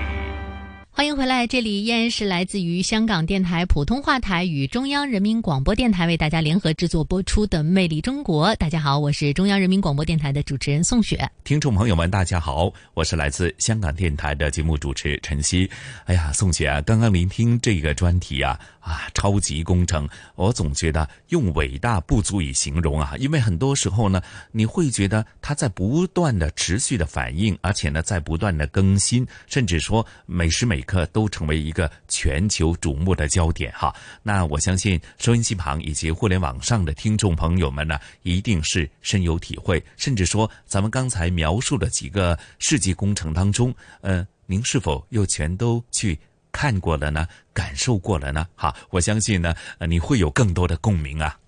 [0.98, 8.48] 欢迎回来，这里依然是来自于香港电台普通话台与中央人民广播电台为大家联合制作播出的《魅力中国》。
[8.56, 11.30] 大家好，我是中央人民广播电台的主持人宋雪。
[11.44, 15.70] 听众朋友们，大家好，我是来自香港电台的节目主持陈曦。
[16.06, 18.58] 哎呀，宋雪啊，刚刚聆听这个专题啊。
[18.80, 33.94] 啊，超级工程，我总觉得用伟大不足以形容啊，因为很多时候呢，你会觉得它在不断的持续的反应，而且呢，在不断的更新，甚至说每时每刻都成为一个全球瞩目的焦点哈。
[34.22, 46.18] 那我相信收音机旁以及互联网上的听众朋友们呢，一定是深有体会，甚至说咱们刚才描述的几个世纪工程当中，呃，您是否又全都去？
[46.50, 49.54] 看过了呢，感受过了呢，哈，我相信呢，
[49.86, 51.38] 你会有更多的共鸣啊。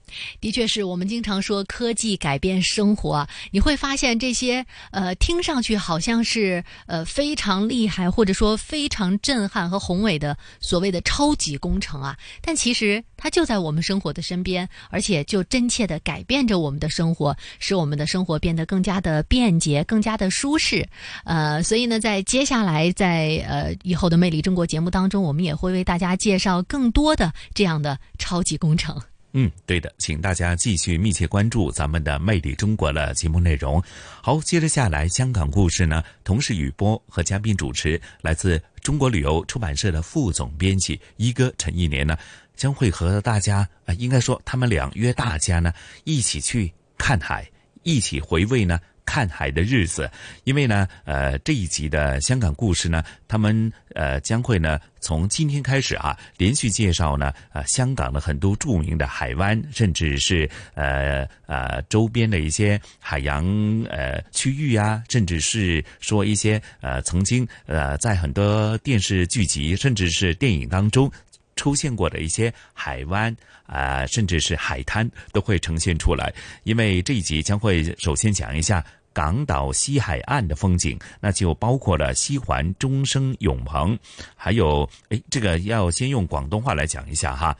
[0.41, 20.87] 的确是我们经常说科技改变生活，你会发现这些呃听上去好像是呃非常厉害或者说非常震撼和宏伟的所谓的超级工程啊，但其实它就在我们生活的身边，而且就真切的改变着我们的生活，使我们的生活变得更加的便捷、更加的舒适。
[21.25, 29.01] 呃，所以呢，在接下来在呃以后的《魅力中国》节目当中，我们也会为大家介绍更多的这样的超级工程。
[29.33, 33.81] 嗯，对的，请大家继续密切关注咱们的《魅力中国》的节目内容。
[34.21, 42.19] 好，接着下来，香港故事呢，同时雨波和嘉宾主持，来自中国旅游出版社的副总编辑一哥陈一年呢，
[42.57, 45.73] 将会和大家啊，应该说他们俩约大家呢，
[46.03, 47.49] 一起去看海，
[47.85, 48.81] 一起回味呢。
[49.11, 50.09] 看海的日子，
[50.45, 63.45] 因为呢，呃，这一集的香港故事呢，他们呃将会呢从今天开始啊，连续介绍呢，呃，香港的很多著名的海湾，甚至是呃呃周边的一些海洋
[63.91, 71.11] 呃区域啊，甚至是说一些呃曾经呃在很多电视剧集，甚至是电影当中
[71.57, 73.37] 出现过的一些海湾。
[73.71, 76.35] 啊，甚至是海滩都会呈现出来，
[76.65, 83.99] 因为这一集将会首先讲一下港岛西海岸的风景，那就包括了西环、中生、永鹏，
[84.37, 87.57] 还有诶，这个要先用广东话来讲一下哈，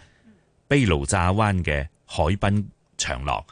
[0.69, 3.45] 贝鲁扎湾的海滨长廊。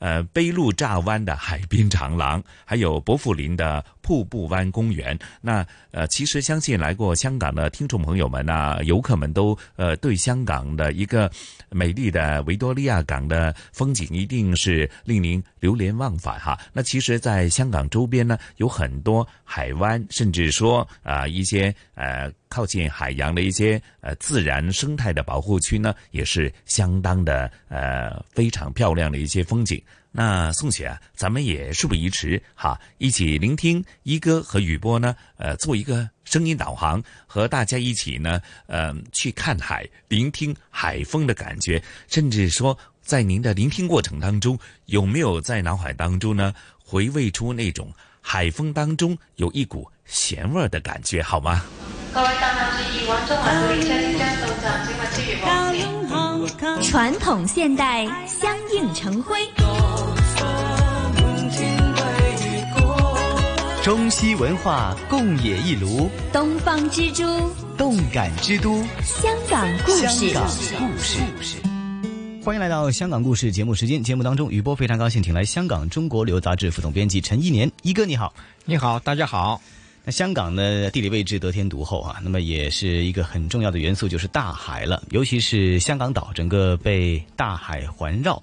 [0.00, 5.18] 呃，贝路扎湾的海滨长廊，还有伯富林的瀑布湾公园。
[5.42, 11.30] 那呃，其实相信来过香港的听众朋友们呐，游客们都呃对香港的一个
[11.68, 16.58] 美丽的维多利亚港的风景一定是令您流连忘返哈。
[16.72, 29.82] 那其实，在香港周边呢，有很多海湾，甚至说啊一些呃靠近海洋的一些呃自然生态的保护区呢，也是相当的呃非常漂亮的一些风景。
[30.10, 51.62] 那宋雪啊，咱们也事不宜迟哈，一起聆听一哥和雨波呢，呃，做一个声音导航，和大家一起呢，呃，去看海，聆听海风的感觉，甚至说，在您的聆听过程当中，有没有在脑海当中呢，回味出那种海风当中有一股咸味的感觉，好吗？
[52.14, 56.82] 各位乘客注意，往中环列车即将到站，请勿超越黄线。
[56.90, 59.46] 传统现代相映成辉。
[63.88, 67.24] 中西文化共冶一炉，东方之珠，
[67.78, 70.28] 动感之都，香港故事。
[70.28, 70.46] 香港
[70.78, 71.56] 故事，
[72.44, 74.02] 欢迎来到香港故事节目时间。
[74.02, 78.34] 节目当中，雨波非常高兴，请来香港中国旅游杂志副总编辑陈一年一哥，你好，
[78.66, 79.58] 你好，大家好。
[80.04, 85.02] 那香港呢地理位置得天独厚啊，那么也是一个很重要的元素，就是大海了。
[85.12, 88.42] 尤其是香港岛，整个被大海环绕，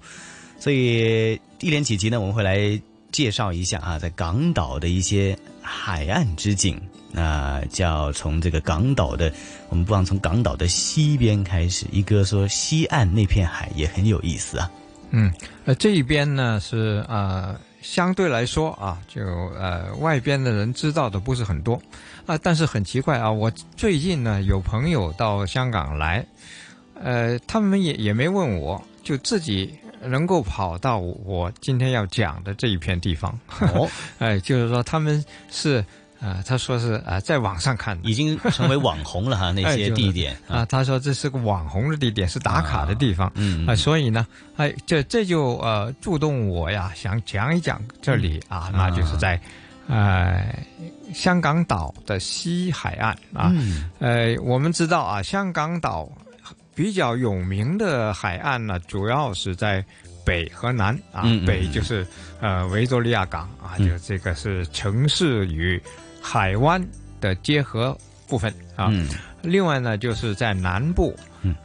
[0.58, 2.76] 所以一连几集呢，我们会来。
[3.12, 6.80] 介绍一下啊，在港岛的一些海岸之景。
[7.12, 9.32] 那叫从这个港岛的，
[9.70, 11.86] 我们不妨从港岛的西边开始。
[11.90, 14.70] 一哥说，西岸那片海也很有意思啊。
[15.10, 15.32] 嗯，
[15.64, 19.22] 呃，这一边呢是啊相对来说啊，就
[19.58, 21.80] 呃外边的人知道的不是很多
[22.26, 26.26] 啊，但是很奇怪啊，我最近呢有朋友到香港来，
[27.00, 29.72] 呃，他们也也没问我，就自己
[30.06, 33.38] 能够跑到我今天要讲的这一片地方，
[33.74, 33.88] 哦，
[34.18, 35.84] 哎，就是说他们是。
[36.18, 44.26] 啊，他说是啊，在网上看已经成为网红了哈， 那些地点啊，他说这是个网红的地点，是打卡的地方，嗯啊，所以呢，
[44.56, 49.38] 哎，这这就呃触动我呀，想讲一讲这里啊，那就是在
[49.88, 50.42] 呃
[51.12, 53.52] 香港岛的西海岸啊，
[53.98, 56.10] 呃，我们知道啊，香港岛
[56.76, 59.84] 比较有名的海岸呢，主要是在。
[60.26, 62.04] 北和南啊，北就是
[62.40, 65.80] 呃维多利亚港啊，就这个是城市与
[66.20, 66.84] 海湾
[67.20, 67.96] 的结合
[68.26, 68.90] 部分啊。
[69.40, 71.16] 另外呢，就是在南部，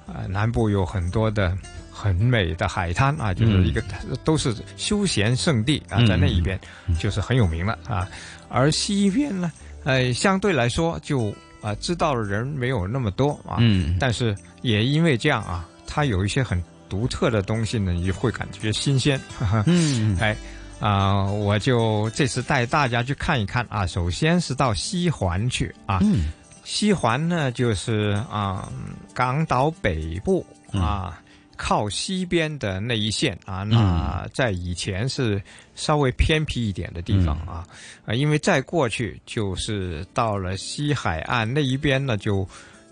[0.06, 1.58] 啊南部有很多的
[1.92, 3.82] 很美的海滩啊，就是一个
[4.24, 6.60] 都是休闲胜地啊，在那一边
[7.00, 8.08] 就是很有名了啊。
[8.48, 9.52] 而西边呢，
[9.86, 13.58] 呃相对来说就啊知道的人没有那么多啊，
[14.00, 16.62] 但是也因为这样啊，它有一些很。
[16.92, 19.18] 独特的东西呢，你就会感觉新鲜。
[19.66, 20.36] 嗯， 哎，
[20.78, 23.88] 啊，我就这次带大家去看一看啊。
[23.88, 26.00] 首先是到西环去啊。
[26.02, 26.34] 嗯，
[26.66, 28.70] 西环呢就是啊
[29.14, 31.18] 港岛北部啊
[31.62, 33.62] 靠西边的那一线啊。
[33.62, 35.40] 那在以前是
[35.76, 37.64] 稍微偏僻一点的地方啊。
[38.04, 42.48] 啊，因为再过去就是到了西海岸那一边呢就。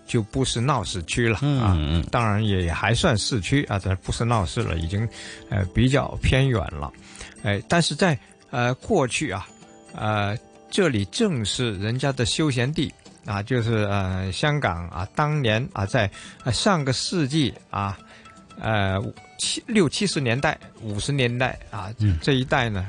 [0.10, 1.78] 就不是闹市区了啊，
[2.10, 5.08] 当然也还算市区啊，但不是闹市了，已经
[5.52, 6.92] 呃比较偏远了，
[7.44, 8.18] 哎，但是在
[8.50, 9.48] 呃过去啊，
[9.94, 10.36] 呃
[10.72, 12.92] 这里正是人家的休闲地
[13.24, 16.10] 啊，就是呃香港啊，当年啊在
[16.52, 17.96] 上个世纪啊，
[18.62, 19.02] 呃
[19.38, 21.90] 七六七十年代、五十年代啊
[22.22, 22.86] 这一带呢，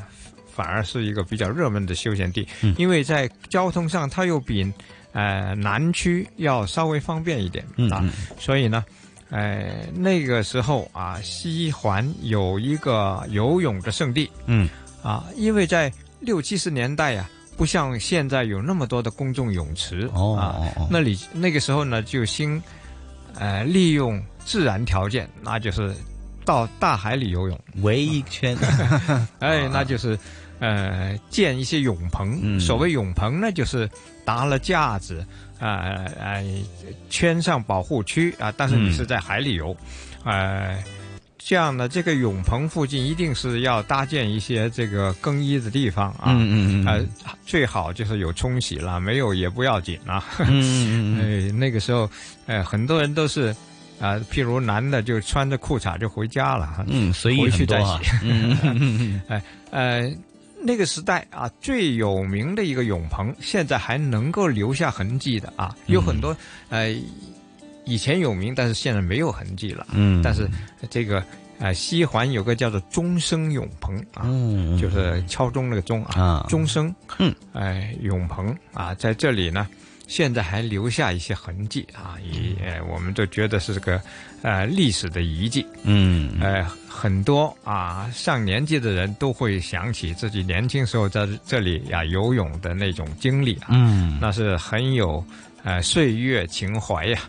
[0.53, 2.47] 反而是一个比较热门的休闲地，
[2.77, 4.71] 因为在交通上它又比。
[5.13, 8.09] 呃，南区要稍微方便一点啊，
[8.39, 8.85] 所以呢，
[9.29, 14.69] 呃，那个时候啊，西环有一个游泳的圣地，嗯，
[15.03, 22.63] 啊，因为在六七十年代呀，不像现在有那么多的公众泳池哦，那里那个时候呢，就兴，
[23.39, 25.95] 呃，利用自然条件，那就是
[26.45, 28.57] 到大海里游泳，围一圈，
[29.41, 30.19] 哎，那就是。
[30.63, 32.61] 呃，建一些泳棚。
[32.61, 33.89] 所谓泳棚呢，就是
[34.27, 35.25] 搭了架子，
[35.59, 36.45] 啊呃，
[37.09, 38.53] 圈上保护区啊。
[38.55, 39.75] 但是你是在海里游，
[40.23, 40.77] 呃，
[41.43, 46.27] 这样呢，这个泳棚附近一定是要搭建一些这个更衣的地方啊。
[46.27, 46.87] 嗯嗯嗯。
[46.87, 47.05] 呃，
[47.45, 50.23] 最好就是有冲洗了，没有也不要紧啊。
[50.41, 51.57] 嗯嗯嗯。
[51.59, 52.09] 那个时候，
[52.47, 53.55] 呃，很多人都是
[53.99, 56.85] 啊，譬如男的就穿着裤衩就回家了。
[56.87, 57.93] 嗯，随意去再洗。
[58.23, 59.21] 嗯嗯嗯。
[59.29, 60.13] 哎呃。
[60.63, 66.37] 那个时代啊，最有名的一个泳棚，现在还能够留下痕迹的啊，有很多
[66.69, 66.95] 呃，
[67.91, 69.87] 以前有名，但是现在没有痕迹了。
[69.93, 70.49] 嗯，但是
[70.89, 71.23] 这个
[71.59, 74.23] 呃，西环有个叫做钟声永鹏啊，
[74.81, 79.67] 就是敲钟那个钟啊，钟声，嗯，哎，永鹏啊，在这里呢。
[80.07, 84.03] 现在还留下一些痕迹啊，也我们都觉得是个
[84.43, 85.65] 呃历史的遗迹。
[85.85, 93.69] 嗯，呃，很多啊上年纪的人都会想起自己年轻时候在这里呀游泳的那种经历啊。
[93.71, 95.25] 嗯，那是很有
[95.63, 97.21] 呃岁月情怀呀。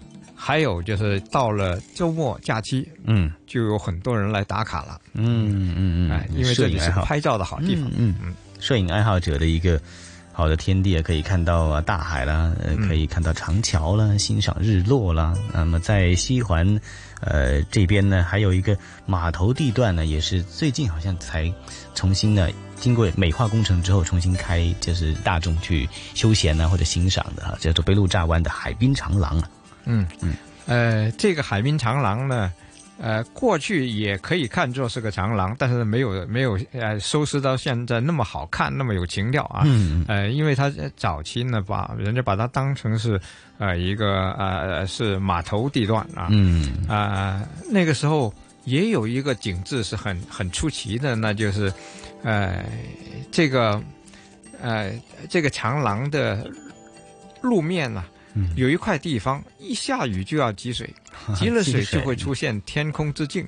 [0.43, 4.99] 还有就是到了周末假期，嗯，就有很多人来打卡了。
[5.13, 7.85] 嗯嗯嗯，因为这里是拍照的好地方。
[7.95, 9.79] 嗯嗯，摄影爱好者的一个。
[10.33, 15.37] 好的天地啊，可以看到啊大海啦，呃，可以看到长桥啦，欣赏日落啦。
[15.53, 16.79] 那么在西环，
[17.19, 18.75] 呃这边呢，还有一个
[19.05, 21.53] 码头地段呢，也是最近好像才
[21.93, 29.49] 重新呢，经过美化工程之后重新开，就是大众去休闲呢或者欣赏的啊，叫做贝路乍湾的海滨长廊啊。
[29.85, 30.33] 嗯嗯，
[30.65, 32.51] 呃，这个海滨长廊呢。
[33.03, 39.63] 呃，过去也可以看作是个长廊，但是没有没有呃收拾到现在那么好看，那么有情调啊。
[39.65, 40.05] 嗯。
[40.07, 43.19] 呃，因为它早期呢，把人家把它当成是
[43.57, 46.27] 呃一个呃是码头地段啊。
[46.29, 46.85] 嗯。
[46.87, 48.31] 啊，那个时候
[48.65, 51.73] 也有一个景致是很很出奇的，那就是
[52.21, 52.63] 呃
[53.31, 53.81] 这个
[54.61, 54.91] 呃
[55.27, 56.47] 这个长廊的
[57.41, 58.03] 路面呢。
[58.55, 60.89] 有一块地方一下雨就要积水，
[61.35, 63.45] 积了水就会出现天空之镜，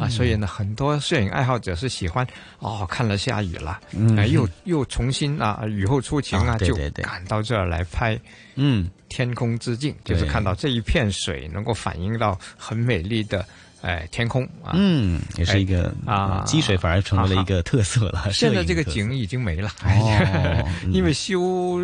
[0.00, 2.26] 啊，所以呢，很多摄影爱好者是喜欢
[2.58, 3.80] 哦，看了下雨了，
[4.16, 8.18] 啊，又又重新啊，雨后初晴啊，就赶到这儿来拍，
[8.54, 13.46] 嗯，天空之镜，就是看到这一片水能够反映到很美丽的
[13.82, 18.28] 哎天空啊，嗯，也是一个啊积水反而成为了一个特色了。
[18.32, 21.80] 现在这个景已经没了，哦 因为修。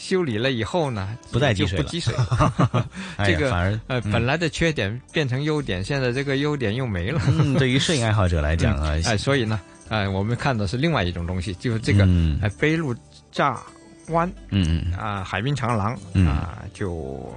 [0.00, 2.14] 修理了以后呢，不再积水不积水，
[3.18, 7.20] 哎这个反而呃本来的缺点变成优点，现在这个优点又没了。
[7.26, 12.08] 嗯，对于摄影爱好者来讲啊，哎，所以呢，哎，我们看的是另外一种东西，就是这个
[12.40, 12.96] 哎飞路
[13.30, 13.60] 乍
[14.08, 14.98] 湾，嗯嗯。
[14.98, 16.26] 啊海滨长廊嗯。
[16.26, 17.30] 啊就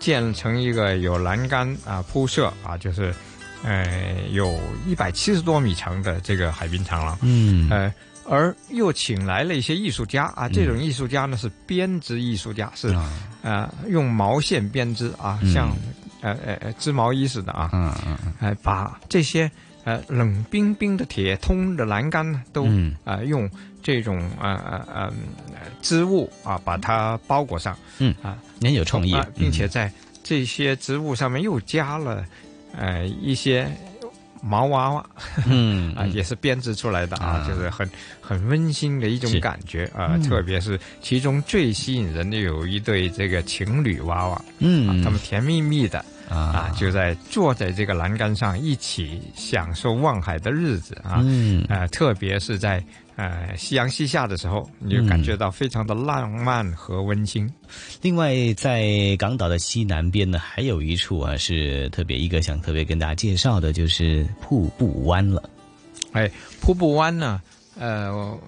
[0.00, 3.14] 建成一个有栏杆啊铺设啊，就是
[3.62, 7.70] 呃有一百七十多米长的这个海滨长廊，嗯。
[7.70, 7.94] 呃。
[8.28, 12.94] 而又请来了一些艺术家啊，这种艺术家呢是编织艺术家，是
[13.42, 15.76] 呃用毛线编织啊，像
[16.20, 19.50] 呃呃呃织毛衣似的啊，嗯嗯嗯，哎把这些
[19.84, 22.66] 呃冷冰冰的铁通的栏杆呢都
[23.04, 23.48] 啊用
[23.82, 25.12] 这种呃呃呃
[25.80, 28.14] 织物啊把它包裹上，嗯。
[28.22, 29.90] 啊，您有创意啊，并且在
[30.22, 32.24] 这些织物上面又加了
[32.76, 33.70] 呃一些。
[34.46, 35.04] 毛娃娃，
[35.46, 37.88] 嗯 啊，也是编织出来的啊，就是很
[38.20, 40.22] 很温馨的一种感觉啊，嗯。
[40.22, 44.88] 特别是其中最吸引人的有一对这个情侣娃娃，嗯。
[44.88, 51.64] 啊，他们甜蜜蜜的啊，就在坐在这个栏杆上一起享受望海的日子啊，嗯。
[51.68, 52.82] 呃，特别是在
[53.14, 57.48] 呃夕阳西下的时候，你就感觉到非常的浪漫和温馨。
[58.02, 65.48] 另外，在港岛的西南边呢，还有一处啊是特别一个想特别跟大家介绍的，就是瀑布湾了。
[66.12, 67.40] 哎，瀑布湾呢，
[67.78, 68.38] 呃，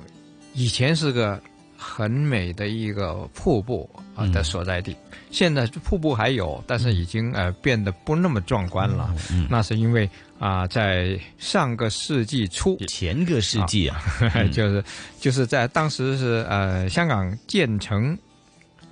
[0.55, 1.41] 以前是个
[1.77, 4.97] 很美的一个瀑布啊的所在地，
[5.31, 9.15] 现在瀑布还有，但是已经呃变得不那么壮观了。
[9.49, 10.09] 那是因为
[10.39, 14.01] 啊、在上个世纪初，前个世纪啊，
[14.53, 14.85] 就是
[15.19, 18.17] 就是在当时是呃香港建成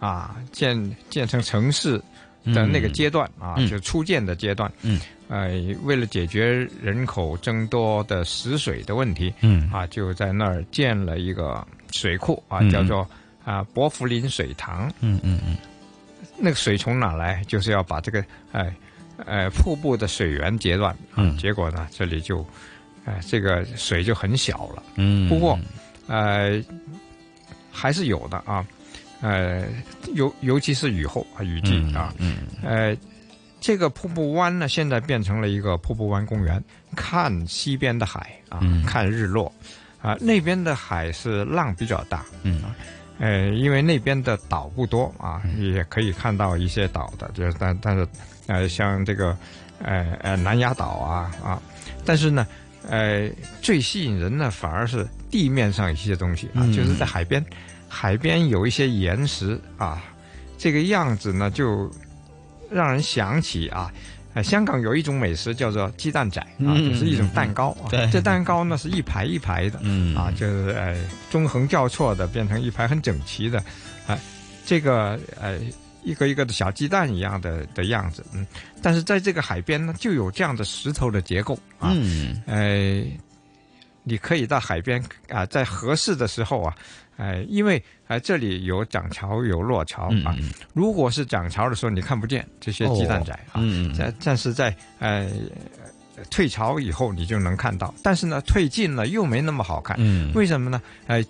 [0.01, 1.99] 啊建建成城市
[2.47, 4.71] 的那个阶段啊，嗯就初建的阶段。
[4.83, 5.51] 嗯，呃，
[5.85, 9.71] 为了解决人口增多的食水的问题，嗯。
[9.71, 13.09] 啊，就在那儿建了一个水库啊，嗯叫做
[13.45, 14.93] 啊伯福林水塘。
[15.01, 15.57] 嗯嗯嗯，
[16.39, 17.43] 那个水从哪来？
[17.47, 18.73] 就是要把这个哎
[19.25, 20.97] 呃瀑布的水源截断。
[21.15, 22.47] 嗯，结果呢，这里就
[23.05, 24.83] 哎这个水就很小了。
[24.97, 25.59] 嗯，不过
[26.07, 26.63] 呃
[27.71, 28.67] 还是有的啊。
[29.23, 29.65] 呃，
[30.15, 32.95] 尤尤其是雨后啊，雨季啊，嗯，呃，
[33.61, 36.63] 这个瀑布湾呢，现在变成了一个瀑布湾公园，
[36.95, 39.51] 看西边的海啊，嗯看日落，
[40.03, 42.63] 啊，那边的海是浪比较大，嗯，
[43.19, 48.07] 呃，因为那边的岛不多啊，也可以看到一些岛的，就是但但是
[48.47, 49.37] 呃，像这个
[49.83, 51.63] 呃呃南丫岛啊啊，
[52.05, 52.47] 但是呢，
[52.89, 53.29] 呃，
[53.63, 57.45] 最吸引人的，反而是地面上一些东西啊，嗯就是在海边。
[57.89, 60.03] 海边有一些岩石啊，
[60.59, 61.91] 这个样子呢，就
[62.69, 63.91] 让人想起啊，
[64.37, 67.89] 呃，香港有一种美食叫做鸡蛋仔啊，嗯就是一种蛋糕啊。
[67.89, 70.95] 对 这蛋糕呢是一排一排的，嗯啊，就是呃
[71.31, 73.59] 中横交错的，变成一排很整齐的，
[74.07, 74.19] 啊，
[74.67, 75.59] 这个呃
[76.05, 78.47] 一个一个的小鸡蛋一样的的样子，嗯，
[78.83, 83.03] 但是在这个海边呢，就有这样的石头的结构啊，嗯，呃，
[84.03, 86.77] 你可以到海边啊、在合适的时候啊。
[87.17, 90.37] 呃，因为哎这里有涨潮有落潮嗯啊，
[90.75, 95.29] 如果是涨潮的时候，你看不见这些鸡蛋仔啊，嗯但但是在呃
[96.31, 100.33] 退潮以后你就能看到，但是呢退尽了又没那么好看，嗯。
[100.35, 100.81] 为什么呢？
[101.07, 101.23] 呃，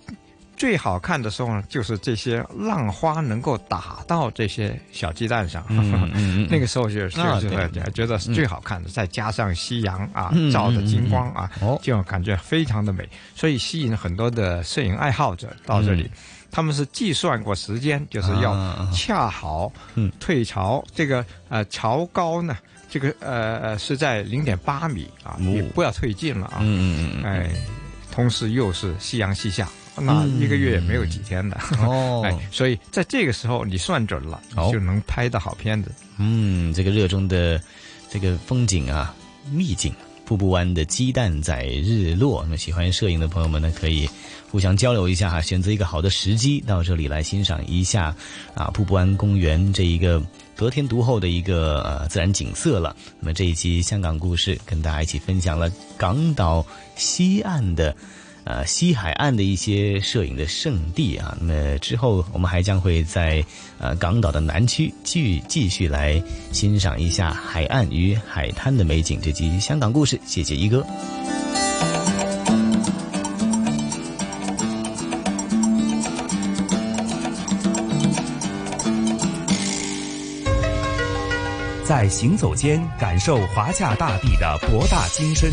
[0.57, 7.49] 最好看的时候呢，就是这些浪花能够打到这些小鸡蛋上，嗯嗯嗯 那个时候就就啊是
[7.93, 11.49] 觉得是最好看的，再加上夕阳啊嗯照的金光啊
[11.81, 16.03] 就感觉非常的美，所以吸引很多的摄影爱好者到这里。
[16.03, 16.17] 嗯。
[16.49, 20.11] 他们是计算过时间，就是要啊恰好嗯。
[20.17, 20.83] 退潮。
[20.95, 22.57] 这个呃潮高呢，
[22.89, 26.59] 这个呃呃是在零点八米啊，你不要退近了啊。
[26.61, 27.49] 嗯嗯嗯，哎，
[28.11, 29.67] 同时又是夕阳西下，
[29.99, 31.57] 那一个月也没有几天的。
[31.79, 34.41] 哦 哎，所以在这个时候你算准了，
[34.71, 35.91] 就能拍到好片子。
[36.17, 37.61] 嗯，这个热衷的
[38.09, 39.13] 这个风景啊，
[39.51, 39.93] 秘境。
[40.25, 44.09] 瀑布湾的鸡蛋仔日落，那么喜欢摄影的朋友们呢，可以
[44.51, 48.13] 互相交流一下哈，选择一个好的时机到这里来欣赏一下
[48.53, 50.21] 啊瀑布湾公园这一个
[50.57, 52.93] 得天独厚的一个呃自然景色了。
[53.21, 56.65] 那么这一期香港故事跟大家一起分享了港岛
[56.97, 57.95] 西岸的。
[58.49, 63.43] 呃，西海岸的一些摄影的圣地啊，那之后我们还将会在
[63.77, 66.21] 呃港岛的南区继继续来
[66.53, 69.19] 欣赏一下海岸与海滩的美景。
[69.21, 70.81] 这集香港故事，谢谢一哥。
[81.83, 85.51] 在行走间感受华夏大地的博大精深，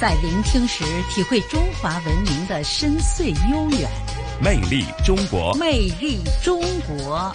[0.00, 3.86] 在聆听时体会中华文明的深邃悠远。
[4.42, 7.30] 魅力中国，魅力中国。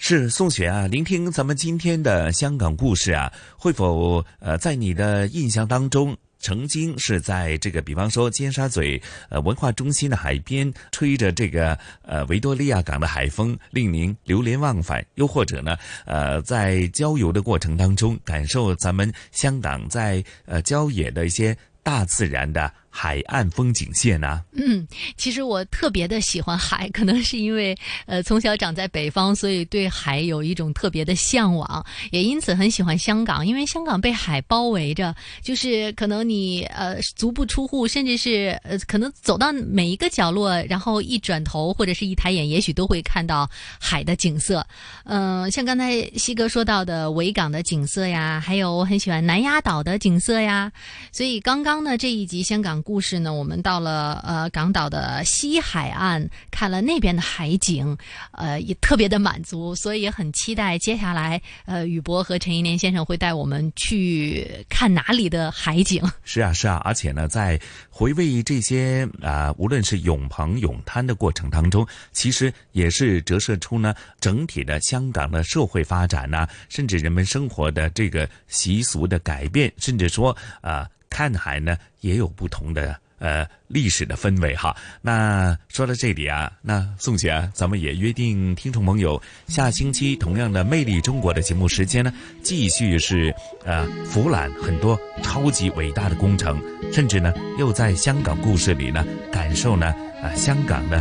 [0.00, 15.74] 是宋雪啊，聆听咱们今天的香港故事啊，会否呃，在你的印象当中，曾经是在这个，比方说尖沙咀呃文化中心的海边，吹着这个呃维多利亚港的海风，令您流连忘返；又或者呢，
[16.04, 22.70] 呃，在郊游的过程当中，感受咱们香港在呃郊野的一些大自然的。
[22.96, 24.40] 海岸风景线呢？
[24.52, 24.86] 嗯，
[25.16, 27.76] 其实我特别的喜欢海，可能是因为
[28.06, 44.64] 呃从小长在北方，所以对海有一种特别的向往，也因此很喜欢香港，因为香港被海包围着，就是可能你呃足不出户，甚至是呃可能走到每一个角落，然后一转头或者是一抬眼，也许都会看到海的景色。
[45.02, 50.70] 嗯，像刚才西哥说到的维港的景色呀，还有我很喜欢南丫岛的景色呀，
[51.10, 52.83] 所以刚刚呢这一集香港。
[52.84, 57.96] 故事呢，我们到了呃港岛的西海岸，看了那边的海景，
[58.32, 66.02] 呃也特别的满足，所以也很期待接下来呃宇博和陈一年先生会带我们去看哪里的海景。
[66.24, 67.58] 是啊是啊，而且呢，在
[67.88, 80.86] 回味这些啊无论是泳棚泳滩的过程当中，其实也是折射出呢整体的香港的社会发展呐，甚至人们生活的这个习俗的改变，甚至说啊。
[81.14, 84.76] 看海呢，也有不同的呃历史的氛围哈。
[85.00, 92.12] 那说到这里啊，那宋姐啊，咱们也约定听众朋友，下星期同样的《魅力中国》的节目时间呢，
[92.42, 93.32] 继续是
[93.64, 96.60] 呃俯览很多超级伟大的工程，
[96.92, 100.96] 甚至呢又在香港故事里呢感受呢啊香港呢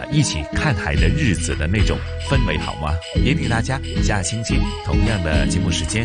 [0.00, 1.96] 啊一起看海的日子的那种
[2.28, 2.92] 氛围，好吗？
[3.24, 6.04] 也请大家下星期同样的节目时间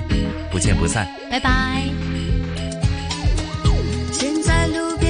[0.52, 2.19] 不见不散，拜拜。